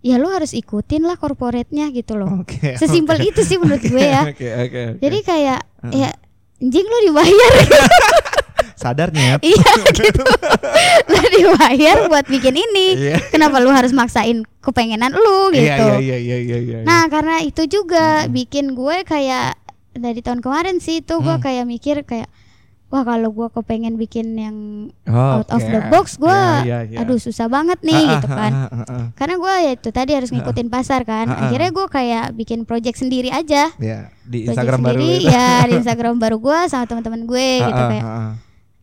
[0.00, 2.74] ya lo harus ikutin lah corporate-nya gitu loh Oke.
[2.74, 3.28] sesimpel oke.
[3.28, 4.58] itu sih menurut gue ya Oke oke.
[4.58, 4.82] oke.
[4.98, 5.94] jadi kayak Heeh.
[5.96, 6.10] ya
[6.58, 7.52] anjing lo dibayar
[8.74, 9.38] sadar nyet.
[9.40, 10.22] iya gitu
[11.12, 13.16] lo dibayar buat bikin ini Iya.
[13.28, 16.78] kenapa lo harus maksain kepengenan lo gitu Iya iya iya iya iya.
[16.82, 19.54] Nah karena itu juga bikin gue kayak
[19.98, 21.42] dari tahun kemarin sih itu gue Hmm.
[21.42, 22.30] kayak mikir kayak
[22.88, 24.56] wah kalau gue kepengen bikin yang
[25.04, 25.68] Oh, out of oke.
[25.68, 26.96] the box gue Iya, iya, iya.
[26.98, 28.52] aduh susah banget nih Ah, gitu ah, kan.
[28.54, 29.04] ah, ah, ah.
[29.12, 31.26] Karena gue ya itu tadi harus ngikutin pasar kan.
[31.26, 31.40] Ah, ah.
[31.44, 33.68] Akhirnya gue kayak bikin project sendiri aja.
[33.76, 35.28] Ya, di Project Instagram baru sendiri itu.
[35.28, 38.32] ya di Instagram baru gue sama teman-teman gue gitu Ah, ah, kayak ah, ah.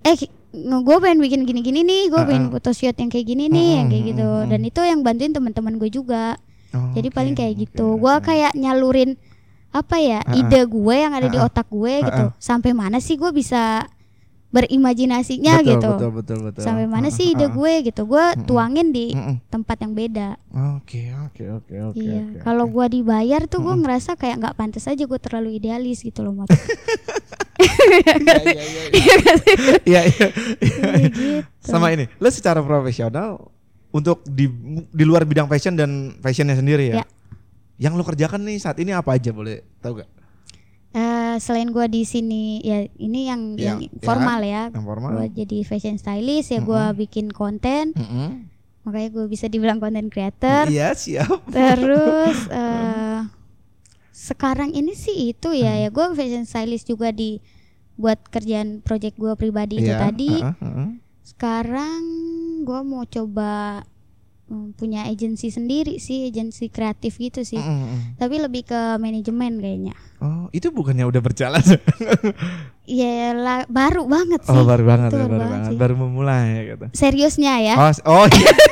[0.06, 0.16] eh
[0.56, 2.52] gue pengen bikin gini-gini nih, gue Ah, pengen ah.
[2.54, 4.30] photoshoot yang kayak gini nih, Mm, yang kayak mm, gitu.
[4.30, 4.50] mm, mm.
[4.50, 6.38] Dan itu yang bantuin teman-teman gue juga.
[6.72, 7.96] Oh, Jadi oke, paling kayak gitu.
[7.96, 8.28] Gua oke.
[8.30, 9.16] kayak nyalurin
[9.76, 10.40] apa ya Ah, ah.
[10.40, 11.48] ide gue yang ada di Ah, ah.
[11.52, 12.24] otak gue Ah, gitu.
[12.40, 13.84] Sampai mana sih gue bisa
[14.48, 15.90] berimajinasinya betul, gitu.
[15.92, 16.62] Betul betul betul.
[16.64, 18.02] Sampai mana Ah, sih ide gue gitu.
[18.06, 18.48] Gue Mm-mm.
[18.48, 19.12] tuangin di
[19.46, 20.40] tempat yang beda.
[20.80, 22.00] Oke oke oke oke.
[22.00, 22.40] iya.
[22.40, 26.32] Kalau gue dibayar tuh gue ngerasa kayak nggak pantas aja gue terlalu idealis gitu loh
[26.34, 26.48] Mot.
[27.56, 28.84] Iya iya iya.
[28.92, 30.28] Iya iya.
[30.60, 31.24] Iya gitu.
[31.62, 33.52] Sama ini, lo secara profesional
[33.90, 34.48] untuk di
[34.86, 36.96] di luar bidang fashion dan fashionnya sendiri ya.
[37.00, 37.06] Ya.
[37.76, 40.10] Yang lo kerjakan nih saat ini apa aja boleh tahu gak?
[40.92, 44.72] Eh, selain gue di sini ya ini yang yang, Yang- formal ya.
[44.72, 45.10] Yang formal.
[45.14, 46.96] Gue jadi fashion stylist ya gue Mm-mm.
[46.98, 47.92] bikin konten.
[47.92, 48.48] Mm-mm.
[48.82, 50.68] Makanya gue bisa dibilang content creator.
[50.68, 51.44] Iya siap.
[51.48, 53.28] Terus eh
[54.10, 55.82] sekarang ini sih itu ya Hmm.
[55.82, 57.44] ya gue fashion stylist juga di
[57.96, 60.32] buat kerjaan project gue pribadi itu Iya, tadi.
[60.32, 60.90] uh-uh, uh-uh.
[61.22, 62.02] Sekarang
[62.62, 63.84] gue mau coba
[64.50, 67.60] mm, punya agensi sendiri sih, agensi kreatif gitu sih.
[67.60, 68.02] Mm, mm, mm.
[68.22, 69.94] Tapi lebih ke manajemen kayaknya.
[70.22, 71.64] Oh itu bukannya udah berjalan?
[72.86, 74.54] Ya lah, baru banget sih.
[74.54, 75.78] oh baru banget ya, baru baru banget banget, sih.
[75.82, 76.86] baru memulai gitu.
[76.94, 77.76] Seriusnya ya.
[77.82, 77.90] Oh,
[78.22, 78.54] oh iya.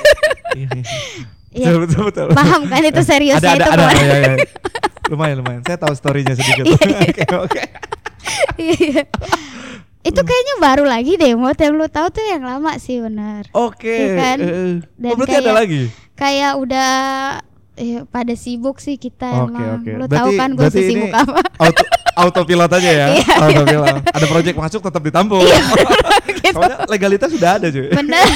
[0.54, 0.86] Iya, iya.
[1.50, 1.66] Iya.
[1.82, 2.28] betul betul betul.
[2.38, 3.86] Paham kan itu seriusnya ada ada itu ada.
[3.90, 4.36] Iya, iya.
[5.10, 5.62] Lumayan lumayan.
[5.66, 6.66] Saya tahu storynya sedikit.
[6.70, 7.64] Oke oke.
[8.62, 9.04] Iya.
[10.04, 11.42] Itu kayaknya baru lagi deh, yang
[11.74, 13.48] lu tahu tuh yang lama sih benar.
[13.52, 13.88] Oke.
[13.88, 14.38] Iya kan?
[14.38, 14.74] eh, eh.
[14.94, 15.82] Dan Oh berarti ada kayak- lagi.
[16.14, 16.92] kayak udah
[17.74, 19.80] eh, pada sibuk sih kita Oke emang.
[19.80, 19.92] oke.
[19.96, 21.40] Lu tahu kan gue ini apa?
[21.64, 23.08] Auto, autopilot aja ya.
[23.18, 23.96] Iya, autopilot.
[24.12, 25.42] Ada project masuk tetap ditampung.
[26.38, 26.52] gitu.
[26.54, 27.88] Soalnya legalitas sudah ada cuy.
[27.90, 28.28] Bener.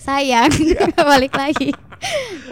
[0.00, 0.86] Sayang, Iya.
[0.96, 1.70] balik lagi.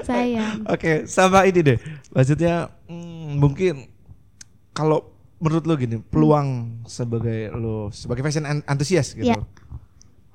[0.02, 0.64] Sayang.
[0.66, 1.78] Oke, sama ini deh.
[2.10, 3.88] Maksudnya hmm, mungkin
[4.70, 5.08] kalau
[5.38, 9.30] menurut lo gini, peluang sebagai lo sebagai fashion antusias gitu.
[9.30, 9.42] Iya.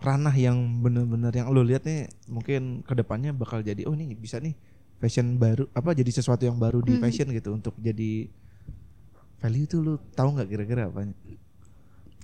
[0.04, 4.40] Ranah yang benar-benar yang lo lihat nih mungkin ke depannya bakal jadi oh ini bisa
[4.40, 4.52] nih
[5.00, 7.02] fashion baru apa jadi sesuatu yang baru di Mm.
[7.04, 8.28] fashion gitu untuk jadi
[9.40, 11.08] value itu lo tahu nggak kira-kira apa?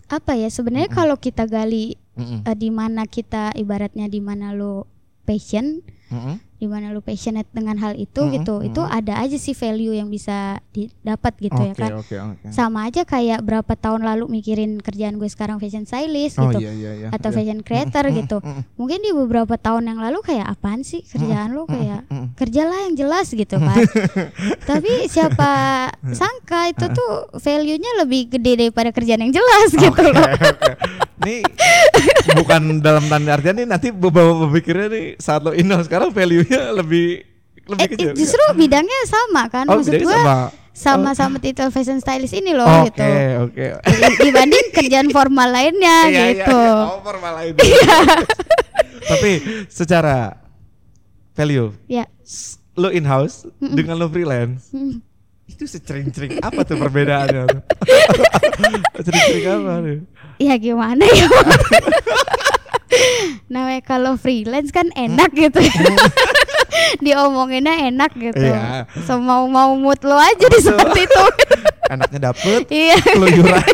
[0.10, 1.00] Apa ya sebenarnya Mm-mm.
[1.00, 2.44] kalau kita gali Mm-mm.
[2.44, 4.88] eh, di mana kita ibaratnya di mana lo
[5.24, 6.36] passion Mm-mm.
[6.60, 8.98] Di mana lu passionate dengan hal itu Mm-mm, gitu itu mm-mm.
[9.00, 12.48] ada aja sih value yang bisa didapat gitu ya Oke, kan oke, oke.
[12.52, 16.72] sama aja kayak berapa tahun lalu mikirin kerjaan gue sekarang fashion stylist Oh gitu iya
[16.76, 17.08] iya iya.
[17.16, 17.36] atau iya.
[17.40, 18.38] fashion creator Mm-mm, gitu
[18.76, 22.04] mungkin di beberapa tahun yang lalu kayak apaan sih kerjaan lu kayak
[22.36, 23.80] kerjalah yang jelas gitu kan
[24.70, 25.52] tapi siapa
[26.12, 30.74] sangka itu tuh value-nya lebih gede daripada kerjaan yang jelas gitu Oke, loh oke.
[31.20, 31.44] Ini
[32.40, 36.16] bukan dalam tanda artian nih nanti beberapa pemikirnya nih saat lo in sekarang
[36.50, 37.08] value-nya lebih
[37.64, 38.12] lebih eh, kecil.
[38.16, 40.50] justru bidangnya sama kan oh, maksud gue sama.
[40.74, 43.06] sama sama titel fashion stylist ini loh Oke, gitu
[43.46, 43.66] oke.
[43.86, 46.58] Di- dibanding kerjaan formal lainnya Iya, iya, gitu.
[46.58, 46.74] iya.
[46.88, 47.54] Oh, formal lain.
[49.10, 49.32] Tapi
[49.68, 50.34] secara
[51.32, 52.10] value Ya.
[52.74, 53.76] lo in house Mm-mm.
[53.76, 55.02] dengan lo freelance Mm.
[55.48, 57.44] itu secering-cering apa tuh perbedaannya?
[58.96, 59.72] Secering-cering apa?
[59.80, 59.98] tuh?
[60.38, 61.28] Ya gimana ya?
[63.48, 65.58] Namanya kalau freelance kan enak gitu.
[67.04, 68.40] Diomonginnya enak gitu.
[68.40, 68.86] Iya.
[69.04, 71.24] Semau mau mood lo aja di saat itu.
[71.94, 72.98] Enaknya dapet Iya.
[73.02, 73.66] keluyuran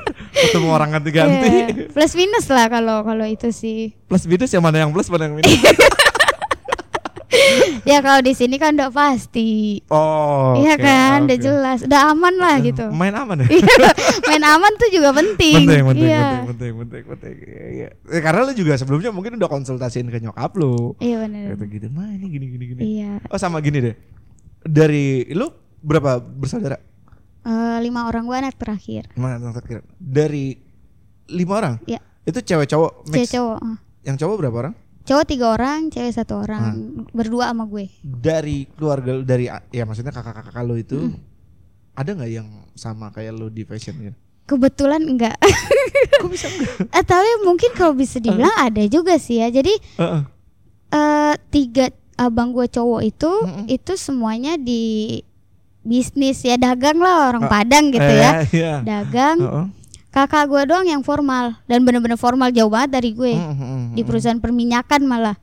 [0.44, 1.66] ketemu orang ganti-ganti Iya.
[1.90, 3.94] Plus minus lah kalau kalau itu sih.
[4.06, 5.58] plus minus yang mana yang plus mana yang minus
[7.84, 9.82] Ya kalau di sini kan udah pasti.
[9.86, 11.42] oh Iya oke, kan, udah oke.
[11.42, 12.88] jelas, udah aman lah gitu.
[12.90, 13.66] main aman ya Iya,
[14.28, 15.62] Main aman tuh juga penting.
[15.62, 16.22] penting penting iya.
[16.42, 17.88] penting penting penting penting Iya, iya.
[18.08, 21.44] Eh, karena lu juga sebelumnya mungkin udah konsultasiin ke nyokap lu Iya benar.
[21.52, 23.12] gitu gitu mah ini gini gini gini Iya.
[23.24, 23.94] oh sama gini deh
[24.60, 26.80] dari lu berapa bersaudara
[27.42, 29.12] Eh, lima orang gua anak terakhir.
[29.14, 30.56] mana yang terakhir dari
[31.26, 32.00] lima orang Iya.
[32.22, 33.58] itu cewek cowok mix Cewek cowok.
[34.02, 34.74] yang cowok berapa orang
[35.04, 37.04] Cowok tiga orang, cewek satu orang, Hmm.
[37.10, 37.92] berdua sama gue.
[38.00, 40.98] dari keluarga lu dari ya maksudnya kakak-kakak lu itu
[41.92, 45.36] ada nggak yang sama kayak lu di fashion gitu Kebetulan enggak.
[46.20, 49.48] kok bisa enggak eh, tapi mungkin kalau bisa dibilang ada juga sih ya.
[49.48, 50.22] Jadi Heeh.
[50.90, 53.64] eh tiga abang gue cowok itu Mm-mm.
[53.66, 55.20] itu semuanya di
[55.80, 58.30] bisnis ya dagang lah orang Oh, Padang gitu Eh, ya.
[58.50, 58.74] iya.
[58.80, 59.36] Dagang.
[59.38, 59.66] Heeh.
[60.10, 63.34] Kakak gue doang yang formal dan bener-bener formal jauh banget dari gue.
[63.34, 65.36] Mm, mm, mm, Di perusahaan perminyakan malah.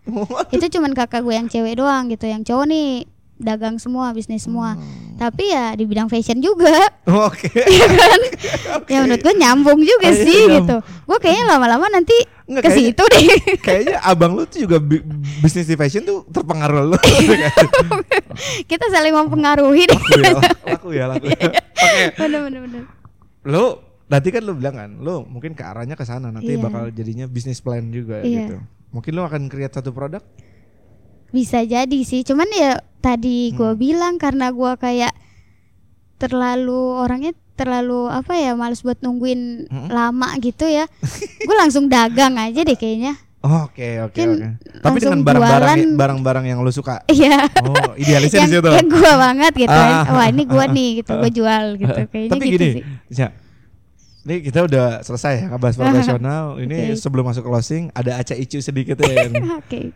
[0.51, 2.27] Itu cuman kakak gue yang cewek doang gitu.
[2.27, 2.87] Yang cowok nih
[3.41, 4.77] dagang semua, bisnis semua.
[4.77, 5.17] Hmm.
[5.17, 6.69] Tapi ya di bidang fashion juga.
[7.27, 7.49] Oke.
[7.49, 8.19] Iya kan?
[8.85, 10.55] Ya menurut gue nyambung juga iya, sih nyambung.
[10.61, 10.77] gitu.
[11.09, 12.13] Gue kayaknya lama-lama nanti
[12.45, 13.27] Nggak, ke situ deh.
[13.65, 15.03] Kayaknya abang lu tuh juga bi-
[15.39, 16.97] bisnis di fashion tuh terpengaruh lu.
[18.69, 20.01] Kita saling mempengaruhi deh.
[20.67, 21.49] laku ya, laku ya, laku ya.
[21.81, 22.19] Oke.
[22.19, 22.83] bener bener bener.
[23.47, 23.65] Lu
[24.11, 26.61] nanti kan lu bilang kan, lu mungkin ke arahnya ke sana nanti Iya.
[26.61, 28.45] bakal jadinya bisnis plan juga Iya.
[28.45, 28.55] gitu.
[28.91, 30.19] Mungkin lu akan create satu produk?
[31.31, 32.21] Bisa jadi sih.
[32.21, 33.79] Cuman ya tadi gue Hmm.
[33.79, 35.15] bilang karena gue kayak
[36.17, 39.89] terlalu orangnya terlalu apa ya males buat nungguin Mm-mm.
[39.89, 40.85] lama gitu ya.
[41.39, 43.15] gue langsung dagang aja deh kayaknya.
[43.41, 44.47] Oke, oke, Kan oke.
[44.81, 47.01] Tapi dengan barang-barang barang-barang yang lu suka.
[47.07, 47.49] Iya.
[47.59, 48.69] Oh, idealisnya yang, di situ.
[48.69, 49.73] yang gue banget gitu.
[49.73, 50.05] Ah.
[50.11, 51.11] Wah ini gue nih gitu.
[51.15, 51.99] Gue jual gitu.
[52.05, 52.83] Kayaknya Tapi gitu gini, sih.
[53.09, 53.27] Ya.
[54.21, 56.43] Ini kita udah selesai ya ngebahas profesional.
[56.57, 56.99] Ini Oke.
[56.99, 59.27] sebelum masuk closing ada aca icu sedikit ya.
[59.61, 59.91] Oke.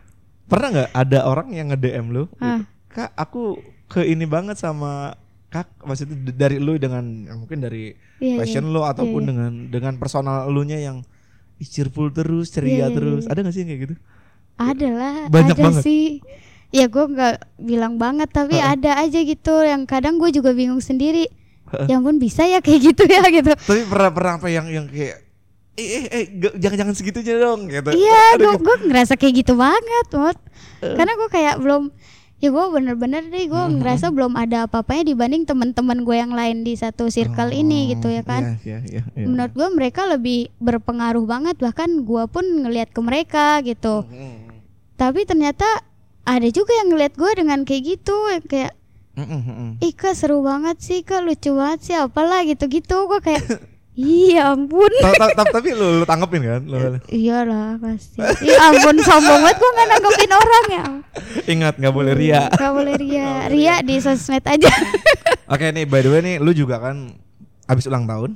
[0.46, 2.24] Pernah nggak ada orang yang nge-DM lu?
[2.28, 2.62] gitu, Ah.
[2.88, 5.14] Kak, aku ke ini banget sama
[5.46, 8.72] Kak, maksudnya dari lu dengan ya mungkin dari Iya, fashion iya.
[8.72, 9.28] lu ataupun iya.
[9.30, 11.04] dengan dengan personal elunya yang
[11.56, 13.22] ih, cheerful terus, ceria Iya, iya, terus.
[13.22, 13.30] iya.
[13.30, 13.94] Ada gak sih yang kayak gitu?
[14.56, 15.82] Ada lah, Banyak ada banget.
[15.84, 16.04] sih.
[16.68, 18.74] Ya gue nggak bilang banget, tapi Heeh.
[18.74, 21.28] ada aja gitu yang kadang gue juga bingung sendiri.
[21.66, 21.86] Heeh.
[21.90, 23.50] Ya ampun bisa ya kayak gitu ya gitu.
[23.52, 25.22] Tapi pernah pernah apa yang yang kayak
[25.76, 26.24] eh eh, eh
[26.56, 27.90] jangan-jangan segitunya dong gitu.
[27.92, 30.38] Iya, gue gue ngerasa kayak gitu banget, Mot.
[30.80, 31.92] Karena gue kayak belum
[32.36, 33.80] ya gue bener-bener deh gue Mhm.
[33.80, 38.20] ngerasa belum ada apa-apanya dibanding teman-teman gue yang lain di satu circle ini gitu ya
[38.20, 38.60] kan.
[38.60, 39.24] Iya, iya, iya, iya.
[39.24, 44.04] Menurut gue mereka lebih berpengaruh banget bahkan gue pun ngelihat ke mereka gitu.
[44.06, 44.52] Mm,
[44.96, 45.64] Tapi ternyata
[46.24, 48.72] ada juga yang ngelihat gue dengan kayak gitu yang kayak
[49.16, 49.70] mm, mm, mm, mm.
[49.80, 53.42] Ih kak seru banget sih kak lucu banget sih apalah gitu-gitu gue kayak
[53.92, 56.62] iya ampun Ta- ta- ta- Tapi lu, lu tanggepin kan?
[56.62, 60.84] Lu- iyalah pasti iya ampun sombong banget gue nggak nanggepin orang ya
[61.46, 62.52] Ingat nggak boleh ria.
[62.52, 64.68] Gak boleh ria ria di sosmed aja
[65.52, 67.14] Oke nih, by the way nih, lu juga kan
[67.64, 68.34] abis ulang tahun.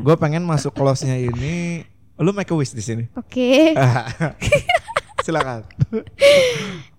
[0.00, 1.84] Gue pengen masuk close-nya ini.
[2.16, 3.04] Lu make a wish di sini.
[3.12, 3.76] oke
[5.20, 5.62] Silakan.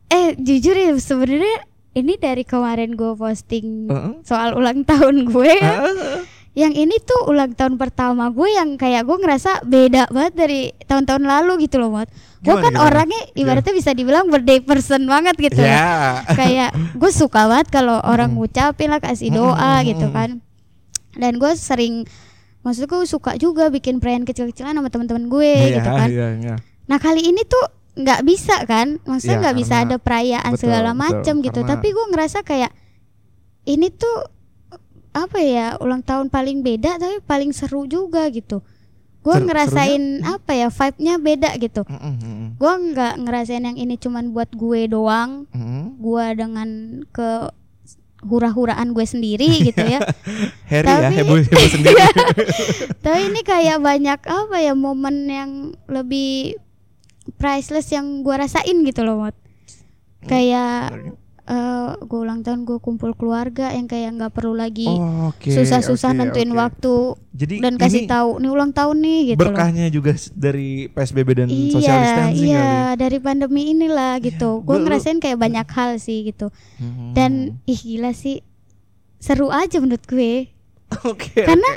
[0.08, 4.14] eh jujur ya sebenarnya ini dari kemarin gue posting Heeh.
[4.22, 5.74] soal ulang tahun gue ya.
[5.80, 6.22] Ah,
[6.54, 11.24] yang ini tuh ulang tahun pertama gue yang kayak gue ngerasa beda banget dari tahun-tahun
[11.24, 12.84] lalu gitu loh Mot gue kan gimana?
[12.84, 15.90] orangnya ibaratnya bisa dibilang birthday person banget gitu ya Ya.
[16.30, 20.46] kayak gue suka banget kalau orang ngucapin lah kasih doa gitu kan
[21.14, 22.06] dan gue sering
[22.62, 26.56] maksudku suka juga bikin perayaan kecil-kecilan sama teman-teman gue Iya, gitu kan iya, iya.
[26.86, 28.98] nah kali ini tuh nggak bisa kan?
[29.04, 31.60] Maksudnya Iya, nggak bisa karena- ada perayaan betul, segala macam gitu.
[31.60, 32.72] Karena- tapi gue ngerasa kayak
[33.66, 34.18] ini tuh
[35.12, 38.66] apa ya ulang tahun paling beda tapi paling seru juga gitu.
[39.22, 41.82] Gue Seru- ngerasain apa ya vibe-nya beda gitu.
[41.86, 45.46] Mm-mm, mm-mm, gue nggak ngerasain yang ini cuman buat gue doang.
[45.50, 45.96] Mm-mm.
[45.96, 46.70] gue dengan
[47.08, 47.48] ke
[48.22, 50.00] hura-huraan gue sendiri gitu ya.
[50.72, 52.04] Harry ya, Tapi- heboh heboh sendiri.
[53.04, 55.52] tapi ini kayak banyak apa ya momen yang
[55.86, 56.56] lebih
[57.32, 59.36] priceless yang gue rasain gitu loh Mot.
[60.22, 60.96] Kayak
[61.44, 61.60] eh
[62.00, 66.48] gue ulang tahun gue kumpul keluarga yang kayak nggak perlu lagi Oh, susah-susah oke, nentuin
[66.48, 66.56] oke.
[66.58, 66.96] waktu
[67.34, 69.52] Jadi dan kasih tahu nih ulang tahun nih gitu loh.
[69.52, 72.96] berkahnya juga s- dari PSBB dan social iya distancing iya kali.
[72.98, 74.50] dari pandemi inilah gitu.
[74.58, 76.48] Gue gua- lu- ngerasain kayak banyak hal sih gitu.
[76.78, 77.12] Hmm.
[77.12, 77.32] dan
[77.66, 78.40] ih gila sih.
[79.18, 80.48] Seru aja menurut gue.
[81.04, 81.42] Oke.
[81.42, 81.70] karena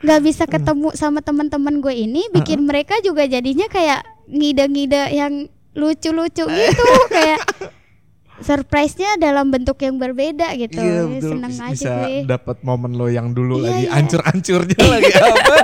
[0.00, 5.32] nggak bisa ketemu sama teman-teman gue ini bikin mereka juga jadinya kayak ngide-ngide yang
[5.72, 7.40] lucu-lucu gitu kayak
[8.38, 12.92] surprise-nya dalam bentuk yang berbeda gitu Iya Ya, betul seneng Bis- aja bisa dapat momen
[12.92, 13.90] lo yang dulu Iya, lagi iya.
[13.94, 15.56] ancur-ancurnya lagi apa?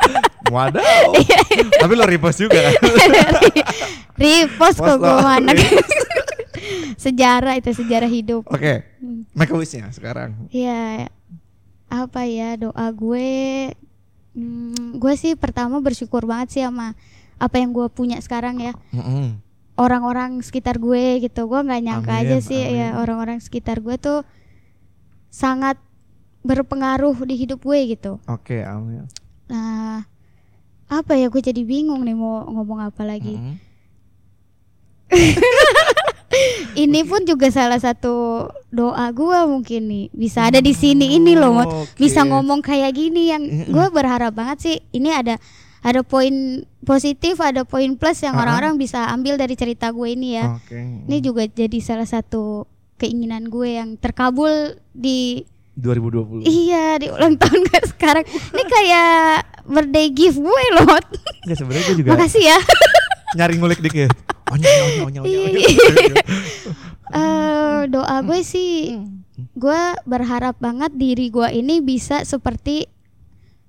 [0.48, 1.12] Wadaw.
[1.14, 1.38] Iya,
[1.76, 2.74] Tapi lo repost juga kan?
[4.16, 5.20] repost kok gue lo.
[5.20, 5.56] anak
[6.98, 9.22] sejarah itu sejarah hidup Oke, Hmm.
[9.32, 10.34] make a wish-nya sekarang.
[10.48, 11.06] ya
[11.86, 13.30] apa ya doa gue
[14.34, 16.92] hmm, gue sih pertama bersyukur banget sih sama
[17.38, 19.38] apa yang gue punya sekarang ya Mm-mm.
[19.74, 22.76] orang-orang sekitar gue gitu gue nggak nyangka Amin, aja sih amin.
[22.76, 24.26] ya orang-orang sekitar gue tuh
[25.30, 25.78] sangat
[26.42, 29.06] berpengaruh di hidup gue gitu Oke, amin.
[29.46, 30.02] nah
[30.88, 33.56] apa ya gue jadi bingung nih mau ngomong apa lagi Mm-mm.
[36.76, 41.64] ini pun juga salah satu doa gue mungkin nih bisa ada di sini ini loh.
[41.64, 41.96] Oke.
[41.96, 45.40] bisa ngomong kayak gini yang gue berharap banget sih ini ada
[45.88, 50.60] ada poin positif ada poin plus yang orang-orang bisa ambil dari cerita gue ini ya
[50.60, 50.76] Oke.
[51.08, 52.68] Ini juga jadi salah satu
[52.98, 56.42] keinginan gue yang terkabul di 2020.
[56.42, 58.26] iya di ulang tahun gue sekarang.
[58.26, 59.14] Ini kayak
[59.64, 60.98] birthday gift gue loh.
[61.46, 62.58] Enggak sebenarnya gue juga Makasih ya.
[63.38, 64.10] nyari ngulik dikit.
[64.50, 65.38] Onya onya onya onya.
[65.38, 66.22] onya.
[67.88, 68.98] Doa gue sih
[69.54, 72.90] gue berharap banget diri gue ini bisa seperti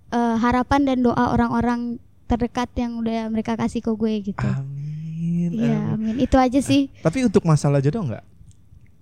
[0.09, 4.46] eh, harapan dan doa orang-orang terdekat yang udah mereka kasih ke gue gitu.
[4.46, 5.50] Amin.
[5.50, 6.14] Iya, amin.
[6.14, 6.22] amin.
[6.22, 6.94] Itu aja sih.
[7.02, 8.22] Tapi untuk masalah jodoh enggak?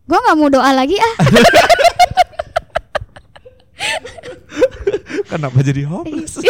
[0.07, 1.15] Gue nggak mau doa lagi ah.
[5.27, 6.39] Kenapa jadi hopeless?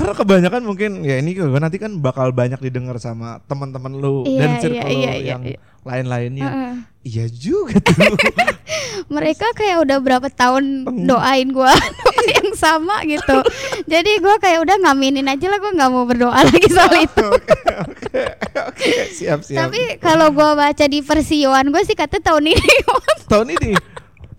[0.00, 4.40] Karena kebanyakan mungkin ya ini gue nanti kan bakal banyak didengar sama teman-teman lu Iya,
[4.40, 5.60] dan iya, circle lu iya, iya, yang iya.
[5.84, 6.48] lain-lainnya.
[6.48, 6.74] Heeh.
[7.00, 7.96] Iya juga tuh.
[9.14, 11.72] mereka kayak udah berapa tahun doain gua
[12.36, 13.40] yang sama gitu.
[13.88, 17.28] Jadi gua kayak udah ngaminin aja lah gua nggak mau berdoa lagi soal itu.
[18.68, 19.68] Oke, siap siap.
[19.68, 22.68] tapi kalau gua baca di persioan gua sih kata tahun ini.
[23.32, 23.72] Tahun ini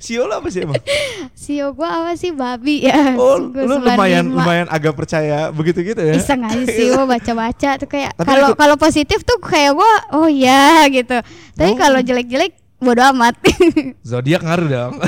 [0.02, 0.82] Sio lo apa sih emang?
[1.38, 4.34] sio gua apa sih babi ya Oh, Gua lu lumayan 95.
[4.34, 6.14] lumayan agak percaya begitu gitu ya?
[6.16, 10.84] iseng aja sih gua baca-baca tuh kayak kalau kalau positif tuh kayak gua oh ya
[10.88, 11.22] gitu
[11.54, 11.78] tapi Oh.
[11.78, 13.38] kalau jelek-jelek bodo amat
[14.04, 14.94] Zodiak ngaruh dong.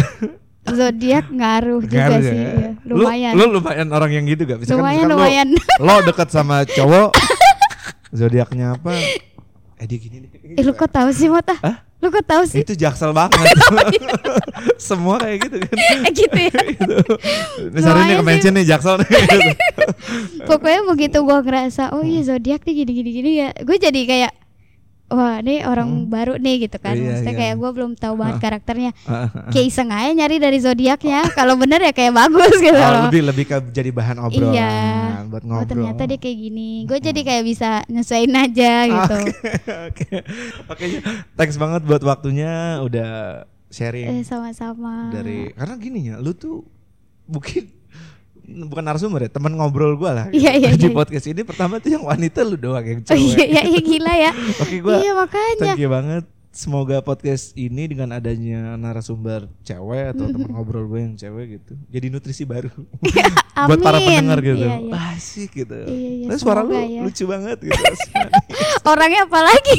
[0.69, 2.51] zodiak ngaruh juga Ngaruh sih ya.
[2.53, 2.71] ya.
[2.85, 4.61] lumayan Lu, lu lumayan orang yang gitu gak?
[4.61, 7.11] Misalkan, lumayan lumayan Lo, lo deket sama cowok,
[8.09, 8.95] zodiaknya apa?
[9.75, 10.29] Eh dia gini nih.
[10.55, 11.51] Eh, lu kok tahu sih Mota?
[11.57, 11.82] Hah?
[12.03, 12.59] Lu kok tahu sih?
[12.67, 13.47] Itu jaksel banget.
[14.91, 15.75] Semua kayak gitu kan.
[15.79, 16.59] Eh, gitu ya.
[16.75, 16.97] gitu.
[17.71, 19.07] Ini Lumayan ke mention nih jaksel nih.
[20.51, 23.49] Pokoknya begitu gua ngerasa oh iya zodiak nih gini gini gini ya.
[23.63, 24.31] Gue jadi kayak
[25.13, 26.91] wah ini orang baru nih gitu kan.
[26.91, 27.39] Iya, Maksudnya iya.
[27.39, 28.41] kayak gua belum tahu banget Ah.
[28.41, 28.91] karakternya.
[29.47, 31.29] Kayak iseng aja nyari dari zodiaknya.
[31.31, 33.03] Kalau bener ya kayak bagus gitu Oh, loh.
[33.07, 34.73] lebih lebih ke jadi bahan obrolan Iya.
[35.25, 35.69] buat Oh ngobrol.
[35.69, 36.71] ternyata dia kayak gini.
[36.83, 39.17] Gue jadi kayak bisa nyesuaiin aja gitu.
[39.87, 40.07] Oke.
[40.65, 40.85] Oke.
[41.33, 43.11] Thanks banget buat waktunya udah
[43.69, 45.09] sharing Eh sama-sama.
[45.09, 46.65] dari karena gini ya, lu tuh
[47.25, 47.69] mungkin
[48.43, 50.27] bukan narasumber ya, teman ngobrol gua lah.
[50.29, 50.93] Iya, iya, Di iya.
[50.93, 53.23] podcast ini pertama tuh yang wanita lu doang yang Oh cewek.
[53.33, 54.31] iya, iya, iya gila ya.
[54.63, 55.59] Oke, gua iya makanya.
[55.59, 56.23] thank you banget.
[56.53, 62.13] Semoga podcast ini dengan adanya narasumber cewek atau teman ngobrol gue yang cewek gitu, jadi
[62.13, 62.69] nutrisi baru
[63.67, 64.05] buat para Amin.
[64.13, 64.61] pendengar gitu.
[64.61, 64.93] Iya, iya.
[65.17, 65.73] Asik gitu.
[65.73, 67.01] Iya, iya, Terus suara lu ya.
[67.01, 67.73] lucu banget gitu.
[68.85, 69.73] Orangnya apa lagi?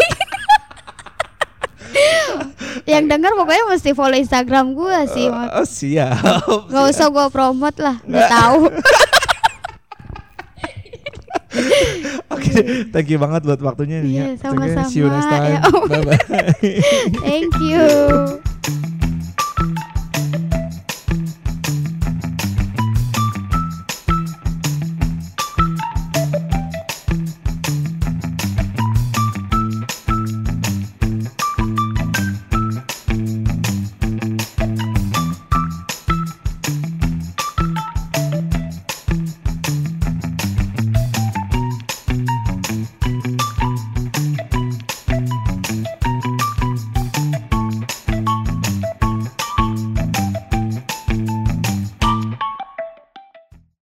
[2.91, 5.31] Yang denger pokoknya mesti follow Instagram gua sih.
[5.31, 5.55] Mat.
[5.57, 6.21] oh, siap.
[6.69, 8.69] Gak usah gua promote lah, udah tahu.
[12.35, 12.51] Oke,
[12.91, 14.03] thank you banget buat waktunya.
[14.03, 14.43] Iya, you.
[14.43, 14.91] sama-sama.
[14.91, 15.55] See you next time.
[15.55, 15.87] Ya, oh.
[15.87, 16.19] Bye bye.
[17.27, 18.91] Thank you.